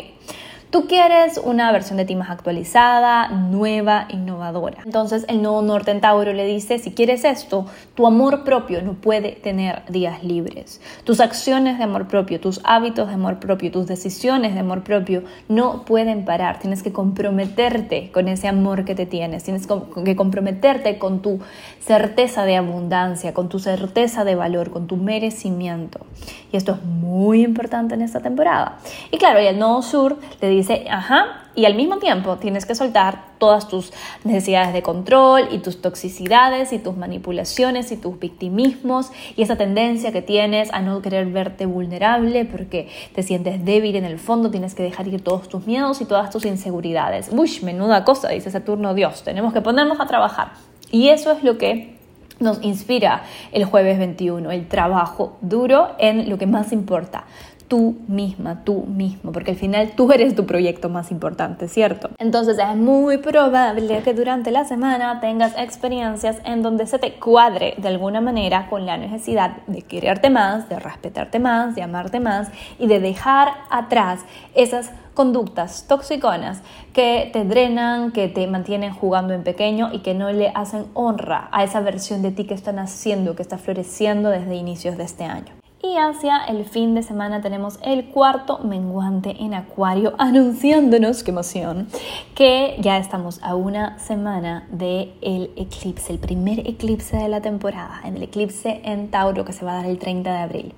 Tú 0.69 0.85
quieres 0.85 1.41
una 1.43 1.71
versión 1.71 1.97
de 1.97 2.05
ti 2.05 2.15
más 2.15 2.29
actualizada, 2.29 3.29
nueva, 3.29 4.05
innovadora. 4.09 4.83
Entonces 4.85 5.25
el 5.27 5.41
nuevo 5.41 5.63
norte 5.63 5.89
en 5.89 5.99
Tauro 5.99 6.31
le 6.31 6.45
dice, 6.45 6.77
si 6.77 6.91
quieres 6.91 7.23
esto, 7.23 7.65
tu 7.95 8.05
amor 8.05 8.43
propio 8.43 8.83
no 8.83 8.93
puede 8.93 9.31
tener 9.31 9.81
días 9.89 10.23
libres. 10.23 10.79
Tus 11.05 11.21
acciones 11.21 11.79
de 11.79 11.85
amor 11.85 12.07
propio, 12.07 12.39
tus 12.39 12.61
hábitos 12.63 13.07
de 13.07 13.15
amor 13.15 13.39
propio, 13.39 13.71
tus 13.71 13.87
decisiones 13.87 14.53
de 14.53 14.59
amor 14.59 14.83
propio 14.83 15.23
no 15.47 15.85
pueden 15.85 16.23
parar. 16.23 16.59
Tienes 16.59 16.83
que 16.83 16.93
comprometerte 16.93 18.11
con 18.11 18.27
ese 18.27 18.47
amor 18.47 18.85
que 18.85 18.93
te 18.93 19.07
tienes. 19.07 19.43
Tienes 19.43 19.65
que 20.05 20.15
comprometerte 20.15 20.99
con 20.99 21.23
tu 21.23 21.39
certeza 21.79 22.45
de 22.45 22.57
abundancia, 22.57 23.33
con 23.33 23.49
tu 23.49 23.57
certeza 23.57 24.23
de 24.23 24.35
valor, 24.35 24.69
con 24.69 24.85
tu 24.85 24.97
merecimiento. 24.97 26.05
Y 26.51 26.57
esto 26.57 26.73
es 26.73 26.83
muy 26.83 27.43
importante 27.43 27.95
en 27.95 28.03
esta 28.03 28.19
temporada. 28.19 28.77
Y 29.09 29.17
claro, 29.17 29.41
y 29.41 29.47
el 29.47 29.57
nodo 29.57 29.81
sur 29.81 30.17
le 30.41 30.49
dice, 30.49 30.58
dice, 30.59 30.85
ajá, 30.89 31.43
y 31.55 31.65
al 31.65 31.75
mismo 31.75 31.97
tiempo 31.97 32.37
tienes 32.37 32.65
que 32.65 32.75
soltar 32.75 33.25
todas 33.37 33.67
tus 33.67 33.91
necesidades 34.23 34.73
de 34.73 34.81
control 34.81 35.47
y 35.51 35.59
tus 35.59 35.81
toxicidades 35.81 36.71
y 36.71 36.79
tus 36.79 36.95
manipulaciones 36.95 37.91
y 37.91 37.97
tus 37.97 38.19
victimismos 38.19 39.11
y 39.35 39.41
esa 39.41 39.57
tendencia 39.57 40.11
que 40.11 40.21
tienes 40.21 40.71
a 40.71 40.81
no 40.81 41.01
querer 41.01 41.27
verte 41.27 41.65
vulnerable 41.65 42.45
porque 42.45 42.89
te 43.13 43.23
sientes 43.23 43.65
débil 43.65 43.95
en 43.95 44.05
el 44.05 44.19
fondo, 44.19 44.51
tienes 44.51 44.75
que 44.75 44.83
dejar 44.83 45.07
ir 45.07 45.21
todos 45.21 45.49
tus 45.49 45.65
miedos 45.65 46.01
y 46.01 46.05
todas 46.05 46.29
tus 46.29 46.45
inseguridades. 46.45 47.29
Uy, 47.31 47.51
menuda 47.63 48.05
cosa, 48.05 48.29
dice 48.29 48.51
Saturno 48.51 48.93
Dios, 48.93 49.23
tenemos 49.23 49.53
que 49.53 49.61
ponernos 49.61 49.99
a 49.99 50.05
trabajar. 50.05 50.51
Y 50.91 51.09
eso 51.09 51.31
es 51.31 51.43
lo 51.43 51.57
que 51.57 51.99
nos 52.39 52.63
inspira 52.63 53.23
el 53.51 53.65
jueves 53.65 53.99
21, 53.99 54.51
el 54.51 54.67
trabajo 54.67 55.37
duro 55.41 55.89
en 55.99 56.29
lo 56.29 56.37
que 56.37 56.47
más 56.47 56.71
importa, 56.71 57.25
tú 57.69 57.99
misma, 58.07 58.65
tú 58.65 58.85
mismo, 58.85 59.31
porque 59.31 59.51
al 59.51 59.57
final 59.57 59.91
tú 59.95 60.11
eres 60.11 60.35
tu 60.35 60.45
proyecto 60.45 60.89
más 60.89 61.11
importante, 61.11 61.69
¿cierto? 61.69 62.09
Entonces 62.17 62.57
es 62.57 62.75
muy 62.75 63.19
probable 63.19 64.01
que 64.03 64.13
durante 64.13 64.51
la 64.51 64.65
semana 64.65 65.21
tengas 65.21 65.57
experiencias 65.57 66.37
en 66.43 66.63
donde 66.63 66.87
se 66.87 66.99
te 66.99 67.13
cuadre 67.13 67.75
de 67.77 67.87
alguna 67.87 68.21
manera 68.21 68.67
con 68.69 68.85
la 68.85 68.97
necesidad 68.97 69.57
de 69.67 69.83
quererte 69.83 70.31
más, 70.31 70.67
de 70.67 70.79
respetarte 70.79 71.39
más, 71.39 71.75
de 71.75 71.83
amarte 71.83 72.19
más 72.19 72.49
y 72.79 72.87
de 72.87 72.99
dejar 72.99 73.49
atrás 73.69 74.21
esas 74.55 74.91
conductas 75.13 75.85
toxiconas 75.87 76.61
que 76.93 77.29
te 77.31 77.43
drenan, 77.43 78.11
que 78.11 78.29
te 78.29 78.47
mantienen 78.47 78.93
jugando 78.93 79.33
en 79.33 79.43
pequeño 79.43 79.89
y 79.93 79.99
que 79.99 80.15
no 80.15 80.31
le 80.31 80.51
hacen 80.55 80.85
honra 80.95 81.49
a 81.51 81.63
esa 81.63 81.81
versión 81.81 82.23
de 82.23 82.31
ti 82.31 82.45
que 82.45 82.55
están 82.55 82.79
haciendo, 82.79 83.35
que 83.35 83.43
está 83.43 83.59
floreciendo 83.59 84.29
desde 84.29 84.55
inicios 84.55 84.97
de 84.97 85.03
este 85.03 85.25
año. 85.25 85.58
Y 85.81 85.95
hacia 85.95 86.43
el 86.43 86.65
fin 86.65 86.93
de 86.93 87.03
semana 87.03 87.39
tenemos 87.39 87.79
el 87.81 88.07
cuarto 88.07 88.59
menguante 88.59 89.37
en 89.39 89.53
Acuario, 89.53 90.13
anunciándonos, 90.17 91.23
qué 91.23 91.31
emoción, 91.31 91.87
que 92.35 92.75
ya 92.81 92.97
estamos 92.97 93.39
a 93.41 93.55
una 93.55 93.97
semana 93.97 94.67
del 94.71 95.13
el 95.21 95.51
eclipse, 95.55 96.11
el 96.11 96.19
primer 96.19 96.67
eclipse 96.67 97.15
de 97.15 97.29
la 97.29 97.39
temporada, 97.39 98.01
en 98.03 98.17
el 98.17 98.23
eclipse 98.23 98.81
en 98.83 99.09
Tauro 99.09 99.45
que 99.45 99.53
se 99.53 99.63
va 99.63 99.71
a 99.71 99.75
dar 99.75 99.85
el 99.85 99.99
30 99.99 100.29
de 100.29 100.37
abril. 100.37 100.73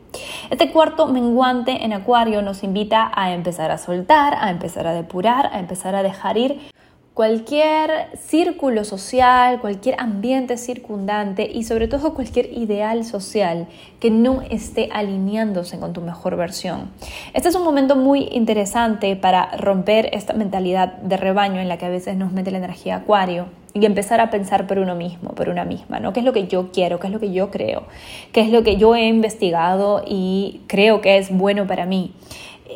Este 0.51 0.71
cuarto 0.71 1.07
menguante 1.07 1.83
en 1.83 1.93
Acuario 1.93 2.43
nos 2.43 2.63
invita 2.63 3.11
a 3.15 3.33
empezar 3.33 3.71
a 3.71 3.79
soltar, 3.79 4.35
a 4.35 4.51
empezar 4.51 4.85
a 4.85 4.93
depurar, 4.93 5.47
a 5.47 5.59
empezar 5.59 5.95
a 5.95 6.03
dejar 6.03 6.37
ir 6.37 6.59
cualquier 7.21 8.17
círculo 8.17 8.83
social, 8.83 9.61
cualquier 9.61 9.93
ambiente 9.99 10.57
circundante 10.57 11.47
y 11.53 11.65
sobre 11.65 11.87
todo 11.87 12.15
cualquier 12.15 12.51
ideal 12.51 13.05
social 13.05 13.67
que 13.99 14.09
no 14.09 14.41
esté 14.49 14.89
alineándose 14.91 15.77
con 15.77 15.93
tu 15.93 16.01
mejor 16.01 16.35
versión. 16.35 16.89
Este 17.35 17.49
es 17.49 17.53
un 17.53 17.63
momento 17.63 17.95
muy 17.95 18.27
interesante 18.31 19.15
para 19.15 19.55
romper 19.57 20.09
esta 20.13 20.33
mentalidad 20.33 20.93
de 20.93 21.15
rebaño 21.15 21.61
en 21.61 21.69
la 21.69 21.77
que 21.77 21.85
a 21.85 21.89
veces 21.89 22.17
nos 22.17 22.31
mete 22.31 22.49
la 22.49 22.57
energía 22.57 22.95
acuario 22.95 23.45
y 23.75 23.85
empezar 23.85 24.19
a 24.19 24.31
pensar 24.31 24.65
por 24.65 24.79
uno 24.79 24.95
mismo, 24.95 25.29
por 25.35 25.47
una 25.47 25.63
misma, 25.63 25.99
¿no? 25.99 26.13
¿Qué 26.13 26.21
es 26.21 26.25
lo 26.25 26.33
que 26.33 26.47
yo 26.47 26.71
quiero? 26.71 26.99
¿Qué 26.99 27.05
es 27.05 27.13
lo 27.13 27.19
que 27.19 27.31
yo 27.31 27.51
creo? 27.51 27.83
¿Qué 28.31 28.41
es 28.41 28.49
lo 28.49 28.63
que 28.63 28.77
yo 28.77 28.95
he 28.95 29.07
investigado 29.07 30.03
y 30.07 30.61
creo 30.65 31.01
que 31.01 31.17
es 31.17 31.29
bueno 31.29 31.67
para 31.67 31.85
mí? 31.85 32.13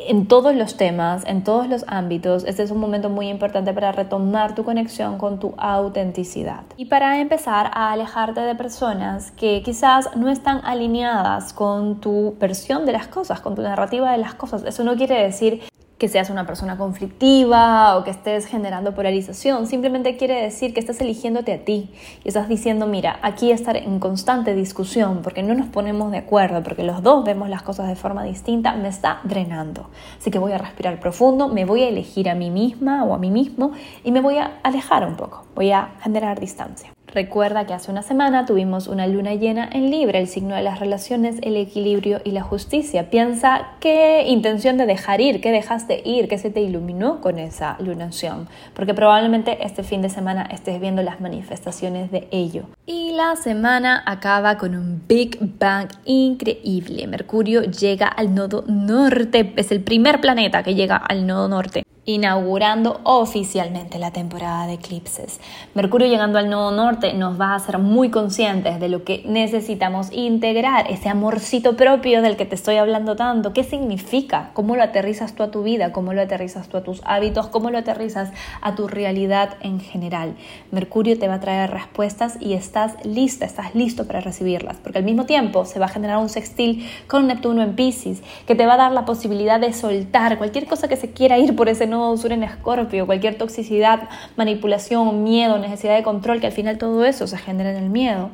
En 0.08 0.26
todos 0.26 0.54
los 0.54 0.76
temas, 0.76 1.24
en 1.26 1.44
todos 1.44 1.68
los 1.68 1.84
ámbitos, 1.88 2.44
este 2.44 2.62
es 2.62 2.70
un 2.70 2.78
momento 2.78 3.08
muy 3.08 3.28
importante 3.28 3.72
para 3.72 3.92
retomar 3.92 4.54
tu 4.54 4.64
conexión 4.64 5.18
con 5.18 5.38
tu 5.38 5.54
autenticidad 5.56 6.62
y 6.76 6.86
para 6.86 7.20
empezar 7.20 7.70
a 7.74 7.92
alejarte 7.92 8.40
de 8.40 8.54
personas 8.54 9.32
que 9.32 9.62
quizás 9.62 10.14
no 10.16 10.30
están 10.30 10.60
alineadas 10.64 11.52
con 11.52 12.00
tu 12.00 12.36
versión 12.38 12.86
de 12.86 12.92
las 12.92 13.08
cosas, 13.08 13.40
con 13.40 13.54
tu 13.54 13.62
narrativa 13.62 14.12
de 14.12 14.18
las 14.18 14.34
cosas. 14.34 14.64
Eso 14.64 14.84
no 14.84 14.96
quiere 14.96 15.22
decir 15.22 15.62
que 15.98 16.08
seas 16.08 16.28
una 16.28 16.46
persona 16.46 16.76
conflictiva 16.76 17.96
o 17.96 18.04
que 18.04 18.10
estés 18.10 18.46
generando 18.46 18.94
polarización, 18.94 19.66
simplemente 19.66 20.16
quiere 20.16 20.42
decir 20.42 20.74
que 20.74 20.80
estás 20.80 21.00
eligiéndote 21.00 21.52
a 21.52 21.64
ti 21.64 21.90
y 22.22 22.28
estás 22.28 22.48
diciendo, 22.48 22.86
mira, 22.86 23.18
aquí 23.22 23.50
estar 23.50 23.76
en 23.76 23.98
constante 23.98 24.54
discusión 24.54 25.20
porque 25.22 25.42
no 25.42 25.54
nos 25.54 25.68
ponemos 25.68 26.10
de 26.10 26.18
acuerdo, 26.18 26.62
porque 26.62 26.82
los 26.82 27.02
dos 27.02 27.24
vemos 27.24 27.48
las 27.48 27.62
cosas 27.62 27.88
de 27.88 27.96
forma 27.96 28.24
distinta, 28.24 28.74
me 28.74 28.88
está 28.88 29.20
drenando. 29.24 29.88
Así 30.18 30.30
que 30.30 30.38
voy 30.38 30.52
a 30.52 30.58
respirar 30.58 31.00
profundo, 31.00 31.48
me 31.48 31.64
voy 31.64 31.82
a 31.82 31.88
elegir 31.88 32.28
a 32.28 32.34
mí 32.34 32.50
misma 32.50 33.04
o 33.04 33.14
a 33.14 33.18
mí 33.18 33.30
mismo 33.30 33.72
y 34.04 34.12
me 34.12 34.20
voy 34.20 34.36
a 34.38 34.58
alejar 34.62 35.06
un 35.06 35.16
poco, 35.16 35.44
voy 35.54 35.70
a 35.70 35.94
generar 36.02 36.38
distancia. 36.40 36.95
Recuerda 37.12 37.66
que 37.66 37.72
hace 37.72 37.90
una 37.90 38.02
semana 38.02 38.46
tuvimos 38.46 38.88
una 38.88 39.06
luna 39.06 39.34
llena 39.34 39.68
en 39.72 39.90
Libra, 39.90 40.18
el 40.18 40.26
signo 40.26 40.54
de 40.54 40.62
las 40.62 40.80
relaciones, 40.80 41.36
el 41.42 41.56
equilibrio 41.56 42.20
y 42.24 42.32
la 42.32 42.42
justicia. 42.42 43.10
Piensa 43.10 43.68
qué 43.80 44.24
intención 44.26 44.76
de 44.76 44.86
dejar 44.86 45.20
ir, 45.20 45.40
qué 45.40 45.50
dejaste 45.50 46.02
ir, 46.04 46.28
qué 46.28 46.36
se 46.36 46.50
te 46.50 46.60
iluminó 46.60 47.20
con 47.20 47.38
esa 47.38 47.76
lunación, 47.78 48.48
porque 48.74 48.92
probablemente 48.92 49.64
este 49.64 49.82
fin 49.82 50.02
de 50.02 50.08
semana 50.08 50.42
estés 50.50 50.80
viendo 50.80 51.02
las 51.02 51.20
manifestaciones 51.20 52.10
de 52.10 52.28
ello. 52.30 52.64
Y 52.86 53.12
la 53.12 53.36
semana 53.36 54.02
acaba 54.04 54.58
con 54.58 54.74
un 54.74 55.02
Big 55.06 55.38
Bang 55.58 55.88
increíble. 56.04 57.06
Mercurio 57.06 57.62
llega 57.62 58.08
al 58.08 58.34
nodo 58.34 58.64
norte, 58.66 59.52
es 59.56 59.70
el 59.70 59.80
primer 59.80 60.20
planeta 60.20 60.62
que 60.62 60.74
llega 60.74 60.96
al 60.96 61.26
nodo 61.26 61.48
norte 61.48 61.85
inaugurando 62.08 63.00
oficialmente 63.02 63.98
la 63.98 64.12
temporada 64.12 64.68
de 64.68 64.74
eclipses. 64.74 65.40
Mercurio 65.74 66.06
llegando 66.06 66.38
al 66.38 66.48
nodo 66.48 66.70
norte 66.70 67.12
nos 67.14 67.38
va 67.38 67.48
a 67.48 67.54
hacer 67.56 67.78
muy 67.78 68.10
conscientes 68.10 68.78
de 68.78 68.88
lo 68.88 69.02
que 69.02 69.24
necesitamos 69.26 70.12
integrar, 70.12 70.88
ese 70.88 71.08
amorcito 71.08 71.76
propio 71.76 72.22
del 72.22 72.36
que 72.36 72.46
te 72.46 72.54
estoy 72.54 72.76
hablando 72.76 73.16
tanto. 73.16 73.52
¿Qué 73.52 73.64
significa? 73.64 74.50
¿Cómo 74.54 74.76
lo 74.76 74.84
aterrizas 74.84 75.34
tú 75.34 75.42
a 75.42 75.50
tu 75.50 75.64
vida? 75.64 75.90
¿Cómo 75.90 76.12
lo 76.12 76.22
aterrizas 76.22 76.68
tú 76.68 76.76
a 76.76 76.84
tus 76.84 77.02
hábitos? 77.04 77.48
¿Cómo 77.48 77.70
lo 77.70 77.78
aterrizas 77.78 78.30
a 78.60 78.76
tu 78.76 78.86
realidad 78.86 79.54
en 79.60 79.80
general? 79.80 80.36
Mercurio 80.70 81.18
te 81.18 81.26
va 81.26 81.34
a 81.34 81.40
traer 81.40 81.72
respuestas 81.72 82.38
y 82.40 82.52
estás 82.52 83.04
lista, 83.04 83.44
estás 83.44 83.74
listo 83.74 84.06
para 84.06 84.20
recibirlas, 84.20 84.76
porque 84.76 84.98
al 84.98 85.04
mismo 85.04 85.26
tiempo 85.26 85.64
se 85.64 85.80
va 85.80 85.86
a 85.86 85.88
generar 85.88 86.18
un 86.18 86.28
sextil 86.28 86.88
con 87.08 87.26
Neptuno 87.26 87.64
en 87.64 87.74
Pisces 87.74 88.22
que 88.46 88.54
te 88.54 88.64
va 88.64 88.74
a 88.74 88.76
dar 88.76 88.92
la 88.92 89.04
posibilidad 89.04 89.58
de 89.58 89.72
soltar 89.72 90.38
cualquier 90.38 90.66
cosa 90.66 90.86
que 90.86 90.96
se 90.96 91.10
quiera 91.10 91.36
ir 91.38 91.56
por 91.56 91.68
ese 91.68 91.88
nodo 91.88 91.95
sur 92.16 92.32
en 92.32 92.42
Escorpio, 92.42 93.06
cualquier 93.06 93.36
toxicidad, 93.38 94.08
manipulación, 94.36 95.22
miedo, 95.22 95.58
necesidad 95.58 95.96
de 95.96 96.02
control, 96.02 96.40
que 96.40 96.46
al 96.46 96.52
final 96.52 96.78
todo 96.78 97.04
eso 97.04 97.26
se 97.26 97.38
genera 97.38 97.70
en 97.70 97.76
el 97.76 97.90
miedo. 97.90 98.30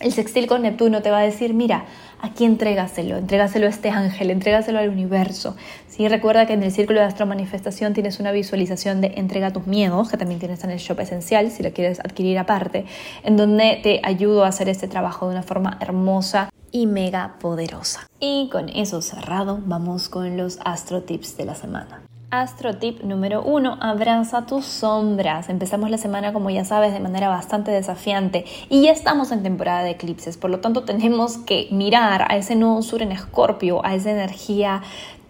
El 0.00 0.12
sextil 0.12 0.46
con 0.46 0.62
Neptuno 0.62 1.02
te 1.02 1.10
va 1.10 1.18
a 1.18 1.22
decir, 1.22 1.52
mira, 1.52 1.84
aquí 2.22 2.46
entrégaselo, 2.46 3.18
entrégaselo 3.18 3.66
a 3.66 3.68
este 3.68 3.90
ángel, 3.90 4.30
entrégaselo 4.30 4.78
al 4.78 4.88
universo. 4.88 5.56
¿sí? 5.88 6.08
Recuerda 6.08 6.46
que 6.46 6.54
en 6.54 6.62
el 6.62 6.72
círculo 6.72 7.00
de 7.00 7.06
astromanifestación 7.06 7.92
tienes 7.92 8.18
una 8.18 8.32
visualización 8.32 9.02
de 9.02 9.12
entrega 9.16 9.52
tus 9.52 9.66
miedos, 9.66 10.08
que 10.08 10.16
también 10.16 10.40
tienes 10.40 10.64
en 10.64 10.70
el 10.70 10.78
shop 10.78 11.00
esencial, 11.00 11.50
si 11.50 11.62
lo 11.62 11.72
quieres 11.72 12.00
adquirir 12.00 12.38
aparte, 12.38 12.86
en 13.24 13.36
donde 13.36 13.78
te 13.82 14.00
ayudo 14.02 14.44
a 14.44 14.48
hacer 14.48 14.70
este 14.70 14.88
trabajo 14.88 15.26
de 15.26 15.32
una 15.32 15.42
forma 15.42 15.76
hermosa 15.80 16.50
y 16.72 16.86
mega 16.86 17.36
poderosa. 17.40 18.06
Y 18.20 18.48
con 18.50 18.68
eso 18.70 19.02
cerrado, 19.02 19.60
vamos 19.64 20.08
con 20.08 20.36
los 20.36 20.58
astro 20.64 21.02
tips 21.02 21.36
de 21.36 21.44
la 21.44 21.54
semana. 21.54 22.02
Astro 22.32 22.76
tip 22.76 23.02
número 23.02 23.42
uno, 23.42 23.76
abraza 23.80 24.46
tus 24.46 24.64
sombras. 24.64 25.48
Empezamos 25.48 25.90
la 25.90 25.98
semana, 25.98 26.32
como 26.32 26.48
ya 26.48 26.64
sabes, 26.64 26.92
de 26.92 27.00
manera 27.00 27.26
bastante 27.26 27.72
desafiante 27.72 28.44
y 28.68 28.82
ya 28.82 28.92
estamos 28.92 29.32
en 29.32 29.42
temporada 29.42 29.82
de 29.82 29.90
eclipses, 29.90 30.36
por 30.36 30.48
lo 30.48 30.60
tanto 30.60 30.84
tenemos 30.84 31.38
que 31.38 31.66
mirar 31.72 32.30
a 32.30 32.36
ese 32.36 32.54
nuevo 32.54 32.82
sur 32.82 33.02
en 33.02 33.10
escorpio, 33.10 33.84
a 33.84 33.96
esa 33.96 34.12
energía 34.12 34.80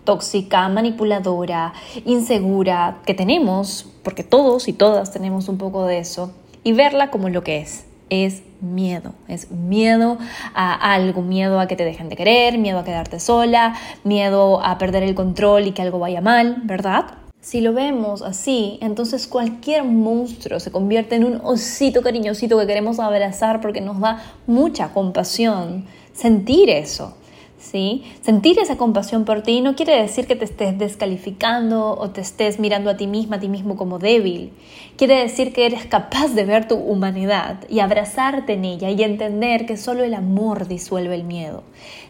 tóxica, 0.05 0.69
manipuladora, 0.69 1.73
insegura 2.05 2.99
que 3.07 3.15
tenemos, 3.15 3.91
porque 4.03 4.23
todos 4.23 4.69
y 4.69 4.75
todas 4.75 5.11
tenemos 5.11 5.49
un 5.49 5.57
poco 5.57 5.87
de 5.87 6.01
eso, 6.01 6.35
y 6.65 6.75
verla 6.75 7.11
como 7.11 7.31
lo 7.31 7.43
que 7.43 7.61
es, 7.61 7.87
es 8.11 8.43
miedo, 8.61 9.15
es 9.29 9.51
miedo 9.51 10.19
a 10.55 10.93
algo, 10.93 11.23
miedo 11.23 11.61
a 11.61 11.67
que 11.67 11.77
te 11.77 11.85
dejen 11.85 12.09
de 12.09 12.17
querer, 12.17 12.59
miedo 12.59 12.79
a 12.79 12.85
quedarte 12.85 13.19
sola, 13.21 13.75
miedo 14.05 14.63
a 14.63 14.77
perder 14.79 15.03
el 15.03 15.15
control 15.15 15.67
y 15.67 15.73
que 15.73 15.83
algo 15.83 15.99
vaya 15.99 16.21
mal, 16.21 16.59
¿verdad? 16.65 17.07
Si 17.41 17.63
lo 17.63 17.73
vemos 17.73 18.21
así, 18.21 18.79
entonces 18.83 19.27
cualquier 19.27 19.85
monstruo 19.85 20.61
se 20.61 20.71
convierte 20.71 21.15
en 21.17 21.25
un 21.25 21.41
osito 21.43 22.03
cariñosito 22.03 22.59
que 22.59 22.67
queremos 22.67 23.01
abrazar 23.01 23.63
porque 23.63 23.81
nos 23.81 23.99
da 23.99 24.23
mucha 24.47 24.93
compasión 24.93 25.87
sentir 26.13 26.69
eso. 26.69 27.17
¿Sí? 27.61 28.03
Sentir 28.23 28.59
esa 28.59 28.77
compasión 28.77 29.25
por 29.25 29.43
ti 29.43 29.61
no 29.61 29.77
quiere 29.77 30.01
decir 30.01 30.27
que 30.27 30.35
te 30.35 30.45
estés 30.45 30.79
descalificando 30.79 31.97
o 31.97 32.11
te 32.11 32.23
estés 32.23 32.59
mirando 32.59 32.91
a 32.91 32.97
ti 32.97 33.07
misma, 33.07 33.37
a 33.37 33.41
ti 33.41 33.49
mismo 33.49 33.77
como 33.77 33.99
débil. 33.99 34.53
Quiere 34.97 35.21
decir 35.21 35.53
que 35.53 35.67
eres 35.67 35.87
capaz 35.87 36.35
de 36.35 36.45
ver 36.45 36.67
tu 36.67 36.77
humanidad 36.77 37.65
y 37.69 37.81
abrazarte 37.81 38.55
en 38.55 38.65
ella 38.65 38.91
y 38.91 39.03
entender 39.03 39.67
que 39.67 39.77
solo 39.77 40.03
el 40.03 40.15
amor 40.15 40.67
disuelve 40.67 41.15
el 41.15 41.25
miedo. 41.25 41.63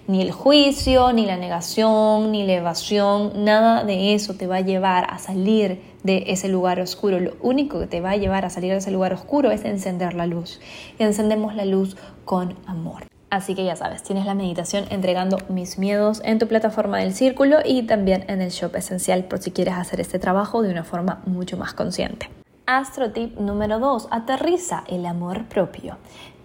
Ni 0.07 0.23
el 0.23 0.33
juicio, 0.33 1.13
ni 1.13 1.27
la 1.27 1.37
negación, 1.37 2.33
ni 2.33 2.45
la 2.45 2.55
evasión, 2.55 3.45
nada 3.45 3.85
de 3.85 4.15
eso 4.15 4.35
te 4.35 4.47
va 4.47 4.57
a 4.57 4.61
llevar 4.61 5.07
a 5.11 5.19
salir 5.19 5.81
de 6.03 6.25
ese 6.29 6.49
lugar 6.49 6.81
oscuro. 6.81 7.21
Lo 7.21 7.37
único 7.43 7.79
que 7.79 7.87
te 7.87 8.01
va 8.01 8.13
a 8.13 8.17
llevar 8.17 8.45
a 8.45 8.51
salir 8.51 8.73
de 8.73 8.79
ese 8.79 8.91
lugar 8.91 9.13
oscuro 9.13 9.51
es 9.51 9.65
encender 9.65 10.15
la 10.15 10.27
luz. 10.27 10.61
Y 10.99 11.03
encendemos 11.03 11.55
la 11.55 11.65
luz 11.65 11.97
con 12.25 12.57
amor. 12.67 13.05
Así 13.31 13.55
que 13.55 13.65
ya 13.65 13.77
sabes, 13.77 14.03
tienes 14.03 14.27
la 14.27 14.35
meditación 14.35 14.87
entregando 14.91 15.39
mis 15.49 15.79
miedos 15.79 16.21
en 16.25 16.41
tu 16.41 16.49
plataforma 16.49 16.99
del 16.99 17.15
círculo 17.15 17.59
y 17.65 17.85
también 17.85 18.25
en 18.27 18.43
el 18.43 18.51
shop 18.51 18.75
esencial 18.75 19.25
por 19.25 19.39
si 19.39 19.53
quieres 19.53 19.75
hacer 19.75 20.01
este 20.01 20.19
trabajo 20.19 20.63
de 20.63 20.71
una 20.71 20.83
forma 20.83 21.23
mucho 21.27 21.57
más 21.57 21.73
consciente. 21.73 22.29
Astro 22.67 23.13
tip 23.13 23.39
número 23.39 23.79
2. 23.79 24.09
Aterriza 24.11 24.83
el 24.89 25.07
amor 25.07 25.45
propio. 25.45 25.97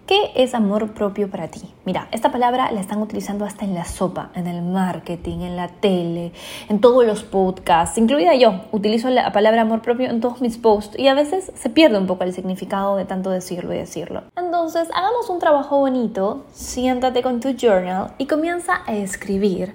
¿Qué 0.06 0.30
es 0.36 0.54
amor 0.54 0.92
propio 0.92 1.28
para 1.28 1.48
ti? 1.48 1.62
Mira, 1.84 2.06
esta 2.12 2.30
palabra 2.30 2.70
la 2.70 2.80
están 2.80 3.02
utilizando 3.02 3.44
hasta 3.44 3.64
en 3.64 3.74
la 3.74 3.84
sopa, 3.84 4.30
en 4.36 4.46
el 4.46 4.62
marketing, 4.62 5.40
en 5.40 5.56
la 5.56 5.66
tele, 5.66 6.30
en 6.68 6.80
todos 6.80 7.04
los 7.04 7.24
podcasts, 7.24 7.98
incluida 7.98 8.32
yo. 8.36 8.60
Utilizo 8.70 9.10
la 9.10 9.32
palabra 9.32 9.62
amor 9.62 9.82
propio 9.82 10.08
en 10.08 10.20
todos 10.20 10.40
mis 10.40 10.58
posts 10.58 10.96
y 10.96 11.08
a 11.08 11.14
veces 11.14 11.50
se 11.56 11.70
pierde 11.70 11.98
un 11.98 12.06
poco 12.06 12.22
el 12.22 12.32
significado 12.32 12.94
de 12.96 13.04
tanto 13.04 13.30
decirlo 13.30 13.74
y 13.74 13.78
decirlo. 13.78 14.22
Entonces, 14.36 14.88
hagamos 14.94 15.28
un 15.28 15.40
trabajo 15.40 15.78
bonito, 15.78 16.44
siéntate 16.52 17.20
con 17.22 17.40
tu 17.40 17.56
journal 17.56 18.12
y 18.16 18.26
comienza 18.26 18.82
a 18.86 18.94
escribir 18.94 19.74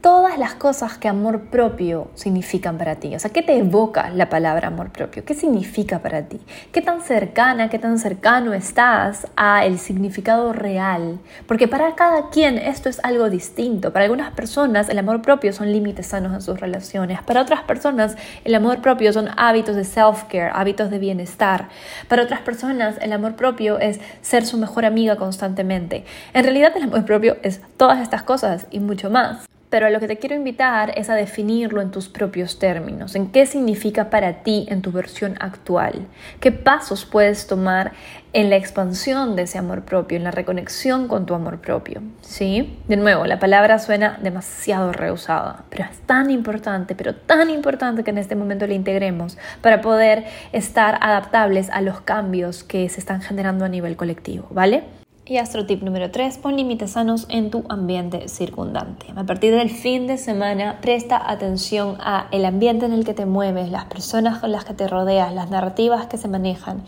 todas 0.00 0.38
las 0.38 0.54
cosas 0.54 0.96
que 0.96 1.08
amor 1.08 1.42
propio 1.50 2.10
significan 2.14 2.78
para 2.78 2.96
ti. 2.96 3.14
O 3.14 3.18
sea, 3.18 3.30
¿qué 3.30 3.42
te 3.42 3.58
evoca 3.58 4.10
la 4.10 4.28
palabra 4.28 4.68
amor 4.68 4.90
propio? 4.90 5.24
¿Qué 5.24 5.34
significa 5.34 5.98
para 5.98 6.22
ti? 6.22 6.40
¿Qué 6.72 6.80
tan 6.80 7.02
cercana, 7.02 7.68
qué 7.68 7.78
tan 7.78 7.98
cercano 7.98 8.54
estás 8.54 9.26
a 9.36 9.66
el 9.66 9.78
significado 9.78 10.52
real? 10.52 11.18
Porque 11.46 11.68
para 11.68 11.94
cada 11.94 12.30
quien 12.30 12.56
esto 12.56 12.88
es 12.88 13.00
algo 13.04 13.28
distinto. 13.28 13.92
Para 13.92 14.06
algunas 14.06 14.32
personas 14.32 14.88
el 14.88 14.98
amor 14.98 15.20
propio 15.20 15.52
son 15.52 15.70
límites 15.70 16.06
sanos 16.06 16.32
en 16.32 16.40
sus 16.40 16.58
relaciones. 16.60 17.20
Para 17.22 17.42
otras 17.42 17.62
personas 17.62 18.16
el 18.44 18.54
amor 18.54 18.80
propio 18.80 19.12
son 19.12 19.28
hábitos 19.36 19.76
de 19.76 19.84
self-care, 19.84 20.50
hábitos 20.54 20.90
de 20.90 20.98
bienestar. 20.98 21.68
Para 22.08 22.22
otras 22.22 22.40
personas 22.40 22.96
el 23.02 23.12
amor 23.12 23.36
propio 23.36 23.78
es 23.78 24.00
ser 24.22 24.46
su 24.46 24.56
mejor 24.56 24.86
amiga 24.86 25.16
constantemente. 25.16 26.04
En 26.32 26.44
realidad 26.44 26.72
el 26.76 26.84
amor 26.84 27.04
propio 27.04 27.36
es 27.42 27.60
todas 27.76 28.00
estas 28.00 28.22
cosas 28.22 28.66
y 28.70 28.80
mucho 28.80 29.10
más. 29.10 29.50
Pero 29.70 29.86
a 29.86 29.90
lo 29.90 30.00
que 30.00 30.08
te 30.08 30.18
quiero 30.18 30.34
invitar 30.34 30.92
es 30.96 31.08
a 31.10 31.14
definirlo 31.14 31.80
en 31.80 31.92
tus 31.92 32.08
propios 32.08 32.58
términos, 32.58 33.14
en 33.14 33.30
qué 33.30 33.46
significa 33.46 34.10
para 34.10 34.42
ti 34.42 34.66
en 34.68 34.82
tu 34.82 34.90
versión 34.90 35.36
actual, 35.40 36.06
qué 36.40 36.50
pasos 36.50 37.04
puedes 37.04 37.46
tomar 37.46 37.92
en 38.32 38.50
la 38.50 38.56
expansión 38.56 39.36
de 39.36 39.42
ese 39.42 39.58
amor 39.58 39.82
propio, 39.82 40.16
en 40.16 40.24
la 40.24 40.30
reconexión 40.30 41.08
con 41.08 41.26
tu 41.26 41.34
amor 41.34 41.60
propio, 41.60 42.02
¿sí? 42.20 42.78
De 42.88 42.96
nuevo, 42.96 43.26
la 43.26 43.38
palabra 43.38 43.78
suena 43.78 44.18
demasiado 44.22 44.92
reusada, 44.92 45.64
pero 45.68 45.84
es 45.84 45.98
tan 46.00 46.30
importante, 46.30 46.94
pero 46.94 47.14
tan 47.14 47.50
importante 47.50 48.04
que 48.04 48.10
en 48.10 48.18
este 48.18 48.36
momento 48.36 48.66
la 48.66 48.74
integremos 48.74 49.38
para 49.62 49.80
poder 49.80 50.24
estar 50.52 50.98
adaptables 51.00 51.70
a 51.70 51.80
los 51.80 52.00
cambios 52.00 52.64
que 52.64 52.88
se 52.88 53.00
están 53.00 53.20
generando 53.22 53.64
a 53.64 53.68
nivel 53.68 53.96
colectivo, 53.96 54.48
¿vale? 54.50 54.84
Y 55.30 55.36
astro 55.36 55.64
tip 55.64 55.84
número 55.84 56.10
3, 56.10 56.38
pon 56.38 56.56
límites 56.56 56.90
sanos 56.90 57.26
en 57.28 57.52
tu 57.52 57.62
ambiente 57.68 58.26
circundante. 58.26 59.06
A 59.14 59.22
partir 59.22 59.54
del 59.54 59.70
fin 59.70 60.08
de 60.08 60.18
semana, 60.18 60.80
presta 60.82 61.22
atención 61.24 61.98
a 62.00 62.26
el 62.32 62.44
ambiente 62.44 62.86
en 62.86 62.92
el 62.92 63.04
que 63.04 63.14
te 63.14 63.26
mueves, 63.26 63.70
las 63.70 63.84
personas 63.84 64.40
con 64.40 64.50
las 64.50 64.64
que 64.64 64.74
te 64.74 64.88
rodeas, 64.88 65.32
las 65.32 65.48
narrativas 65.48 66.06
que 66.06 66.18
se 66.18 66.26
manejan 66.26 66.82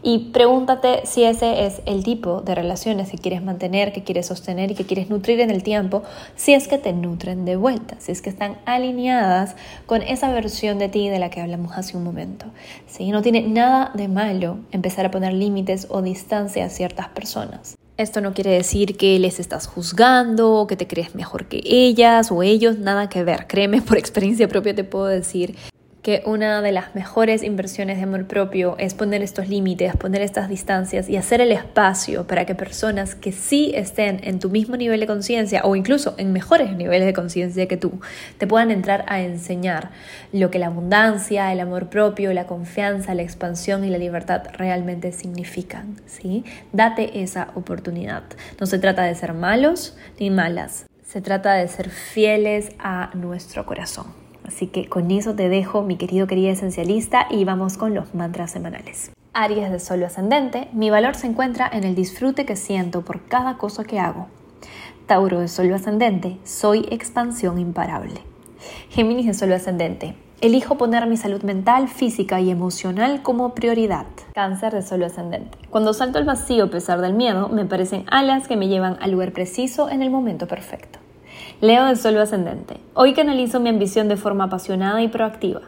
y 0.00 0.30
pregúntate 0.32 1.00
si 1.06 1.24
ese 1.24 1.66
es 1.66 1.82
el 1.86 2.04
tipo 2.04 2.40
de 2.40 2.54
relaciones 2.54 3.10
que 3.10 3.18
quieres 3.18 3.42
mantener, 3.42 3.92
que 3.92 4.04
quieres 4.04 4.26
sostener 4.26 4.70
y 4.70 4.76
que 4.76 4.86
quieres 4.86 5.10
nutrir 5.10 5.40
en 5.40 5.50
el 5.50 5.64
tiempo, 5.64 6.04
si 6.36 6.54
es 6.54 6.68
que 6.68 6.78
te 6.78 6.92
nutren 6.92 7.44
de 7.44 7.56
vuelta, 7.56 7.96
si 7.98 8.12
es 8.12 8.22
que 8.22 8.30
están 8.30 8.58
alineadas 8.64 9.56
con 9.86 10.02
esa 10.02 10.30
versión 10.30 10.78
de 10.78 10.88
ti 10.88 11.08
de 11.08 11.18
la 11.18 11.30
que 11.30 11.40
hablamos 11.40 11.72
hace 11.76 11.96
un 11.96 12.04
momento. 12.04 12.46
Si 12.86 13.10
no 13.10 13.22
tiene 13.22 13.42
nada 13.42 13.90
de 13.92 14.06
malo 14.06 14.58
empezar 14.70 15.04
a 15.04 15.10
poner 15.10 15.32
límites 15.32 15.88
o 15.90 16.00
distancia 16.00 16.64
a 16.64 16.68
ciertas 16.68 17.08
personas. 17.08 17.76
Esto 17.98 18.20
no 18.20 18.32
quiere 18.32 18.52
decir 18.52 18.96
que 18.96 19.18
les 19.18 19.40
estás 19.40 19.66
juzgando 19.66 20.54
o 20.54 20.68
que 20.68 20.76
te 20.76 20.86
crees 20.86 21.16
mejor 21.16 21.46
que 21.46 21.60
ellas 21.64 22.30
o 22.30 22.44
ellos, 22.44 22.78
nada 22.78 23.08
que 23.08 23.24
ver. 23.24 23.48
Créeme, 23.48 23.82
por 23.82 23.98
experiencia 23.98 24.46
propia 24.46 24.72
te 24.72 24.84
puedo 24.84 25.06
decir 25.06 25.56
que 26.08 26.22
una 26.24 26.62
de 26.62 26.72
las 26.72 26.94
mejores 26.94 27.42
inversiones 27.42 27.98
de 27.98 28.04
amor 28.04 28.26
propio 28.26 28.76
es 28.78 28.94
poner 28.94 29.20
estos 29.20 29.50
límites, 29.50 29.94
poner 29.94 30.22
estas 30.22 30.48
distancias 30.48 31.06
y 31.10 31.18
hacer 31.18 31.42
el 31.42 31.52
espacio 31.52 32.26
para 32.26 32.46
que 32.46 32.54
personas 32.54 33.14
que 33.14 33.30
sí 33.30 33.72
estén 33.74 34.18
en 34.24 34.38
tu 34.38 34.48
mismo 34.48 34.78
nivel 34.78 35.00
de 35.00 35.06
conciencia 35.06 35.60
o 35.64 35.76
incluso 35.76 36.14
en 36.16 36.32
mejores 36.32 36.74
niveles 36.74 37.04
de 37.04 37.12
conciencia 37.12 37.68
que 37.68 37.76
tú, 37.76 38.00
te 38.38 38.46
puedan 38.46 38.70
entrar 38.70 39.04
a 39.06 39.20
enseñar 39.20 39.90
lo 40.32 40.50
que 40.50 40.58
la 40.58 40.68
abundancia, 40.68 41.52
el 41.52 41.60
amor 41.60 41.90
propio, 41.90 42.32
la 42.32 42.46
confianza, 42.46 43.12
la 43.12 43.20
expansión 43.20 43.84
y 43.84 43.90
la 43.90 43.98
libertad 43.98 44.44
realmente 44.54 45.12
significan. 45.12 45.96
¿sí? 46.06 46.42
Date 46.72 47.22
esa 47.22 47.48
oportunidad. 47.54 48.22
No 48.58 48.64
se 48.64 48.78
trata 48.78 49.02
de 49.02 49.14
ser 49.14 49.34
malos 49.34 49.94
ni 50.18 50.30
malas, 50.30 50.86
se 51.06 51.20
trata 51.20 51.52
de 51.52 51.68
ser 51.68 51.90
fieles 51.90 52.70
a 52.78 53.10
nuestro 53.12 53.66
corazón. 53.66 54.27
Así 54.48 54.66
que 54.66 54.88
con 54.88 55.10
eso 55.10 55.34
te 55.34 55.50
dejo, 55.50 55.82
mi 55.82 55.96
querido 55.96 56.26
querida 56.26 56.50
esencialista, 56.50 57.26
y 57.30 57.44
vamos 57.44 57.76
con 57.76 57.94
los 57.94 58.14
mantras 58.14 58.50
semanales. 58.50 59.12
Aries 59.34 59.70
de 59.70 59.78
Sol 59.78 60.02
ascendente, 60.02 60.68
mi 60.72 60.88
valor 60.88 61.16
se 61.16 61.26
encuentra 61.26 61.68
en 61.70 61.84
el 61.84 61.94
disfrute 61.94 62.46
que 62.46 62.56
siento 62.56 63.02
por 63.02 63.26
cada 63.26 63.58
cosa 63.58 63.84
que 63.84 64.00
hago. 64.00 64.26
Tauro 65.06 65.40
de 65.40 65.48
Sol 65.48 65.70
ascendente, 65.74 66.38
soy 66.44 66.86
expansión 66.90 67.58
imparable. 67.58 68.22
Géminis 68.88 69.26
de 69.26 69.34
Sol 69.34 69.52
ascendente, 69.52 70.16
Elijo 70.40 70.78
poner 70.78 71.04
mi 71.08 71.16
salud 71.16 71.42
mental, 71.42 71.88
física 71.88 72.40
y 72.40 72.50
emocional 72.50 73.22
como 73.22 73.56
prioridad. 73.56 74.06
Cáncer 74.34 74.72
de 74.72 74.82
suelo 74.82 75.06
ascendente. 75.06 75.58
Cuando 75.68 75.92
salto 75.92 76.18
al 76.18 76.24
vacío 76.24 76.66
a 76.66 76.70
pesar 76.70 77.00
del 77.00 77.12
miedo, 77.12 77.48
me 77.48 77.64
parecen 77.64 78.04
alas 78.06 78.46
que 78.46 78.56
me 78.56 78.68
llevan 78.68 78.98
al 79.00 79.10
lugar 79.10 79.32
preciso 79.32 79.90
en 79.90 80.00
el 80.00 80.10
momento 80.10 80.46
perfecto. 80.46 81.00
Leo 81.60 81.86
de 81.86 81.96
suelo 81.96 82.22
ascendente. 82.22 82.76
Hoy 82.94 83.14
canalizo 83.14 83.58
mi 83.58 83.68
ambición 83.68 84.06
de 84.06 84.16
forma 84.16 84.44
apasionada 84.44 85.02
y 85.02 85.08
proactiva. 85.08 85.62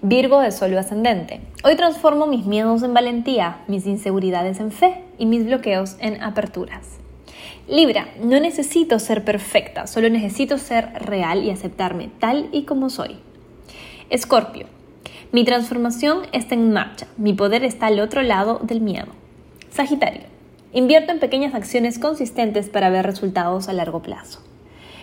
Virgo 0.00 0.40
de 0.40 0.50
suelo 0.50 0.80
ascendente. 0.80 1.40
Hoy 1.62 1.76
transformo 1.76 2.26
mis 2.26 2.44
miedos 2.44 2.82
en 2.82 2.92
valentía, 2.92 3.58
mis 3.68 3.86
inseguridades 3.86 4.58
en 4.58 4.72
fe 4.72 5.04
y 5.18 5.26
mis 5.26 5.46
bloqueos 5.46 5.94
en 6.00 6.20
aperturas. 6.24 6.98
Libra, 7.68 8.08
no 8.20 8.40
necesito 8.40 8.98
ser 8.98 9.24
perfecta, 9.24 9.86
solo 9.86 10.10
necesito 10.10 10.58
ser 10.58 10.92
real 10.94 11.44
y 11.44 11.50
aceptarme 11.50 12.10
tal 12.18 12.48
y 12.50 12.64
como 12.64 12.90
soy. 12.90 13.20
Escorpio, 14.10 14.66
mi 15.30 15.44
transformación 15.44 16.22
está 16.32 16.56
en 16.56 16.72
marcha, 16.72 17.06
mi 17.16 17.32
poder 17.32 17.62
está 17.62 17.86
al 17.86 18.00
otro 18.00 18.22
lado 18.22 18.58
del 18.64 18.80
miedo. 18.80 19.12
Sagitario, 19.70 20.24
invierto 20.72 21.12
en 21.12 21.20
pequeñas 21.20 21.54
acciones 21.54 22.00
consistentes 22.00 22.68
para 22.68 22.90
ver 22.90 23.06
resultados 23.06 23.68
a 23.68 23.72
largo 23.72 24.02
plazo. 24.02 24.40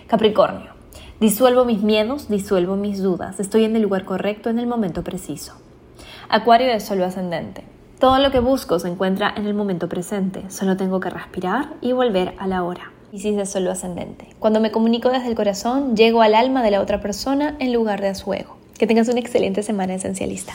Capricornio, 0.10 0.72
disuelvo 1.20 1.66
mis 1.66 1.84
miedos, 1.84 2.30
disuelvo 2.30 2.76
mis 2.76 3.00
dudas, 3.00 3.40
estoy 3.40 3.66
en 3.66 3.76
el 3.76 3.84
lugar 3.84 4.06
correcto 4.06 4.50
en 4.50 4.58
el 4.58 4.66
momento 4.66 5.04
preciso. 5.04 5.54
Acuario 6.30 6.66
de 6.66 6.80
Sol 6.80 7.04
ascendente. 7.04 7.64
Todo 8.00 8.18
lo 8.18 8.32
que 8.32 8.40
busco 8.40 8.80
se 8.80 8.88
encuentra 8.88 9.32
en 9.38 9.46
el 9.46 9.54
momento 9.54 9.88
presente, 9.88 10.50
solo 10.50 10.78
tengo 10.78 11.00
que 11.00 11.12
respirar 11.12 11.76
y 11.82 11.92
volver 11.92 12.34
a 12.40 12.48
la 12.48 12.64
hora. 12.64 12.92
Piscis 13.12 13.36
de 13.36 13.46
Sol 13.46 13.68
ascendente. 13.68 14.30
Cuando 14.40 14.60
me 14.60 14.72
comunico 14.72 15.10
desde 15.10 15.28
el 15.28 15.36
corazón, 15.36 15.96
llego 15.96 16.24
al 16.24 16.34
alma 16.34 16.64
de 16.64 16.72
la 16.72 16.82
otra 16.82 17.02
persona 17.02 17.56
en 17.60 17.72
lugar 17.72 18.02
de 18.02 18.08
a 18.08 18.16
su 18.16 18.34
ego. 18.34 18.58
Que 18.80 18.88
tengas 18.88 19.10
una 19.10 19.20
excelente 19.20 19.62
semana 19.62 19.94
esencialista. 19.94 20.54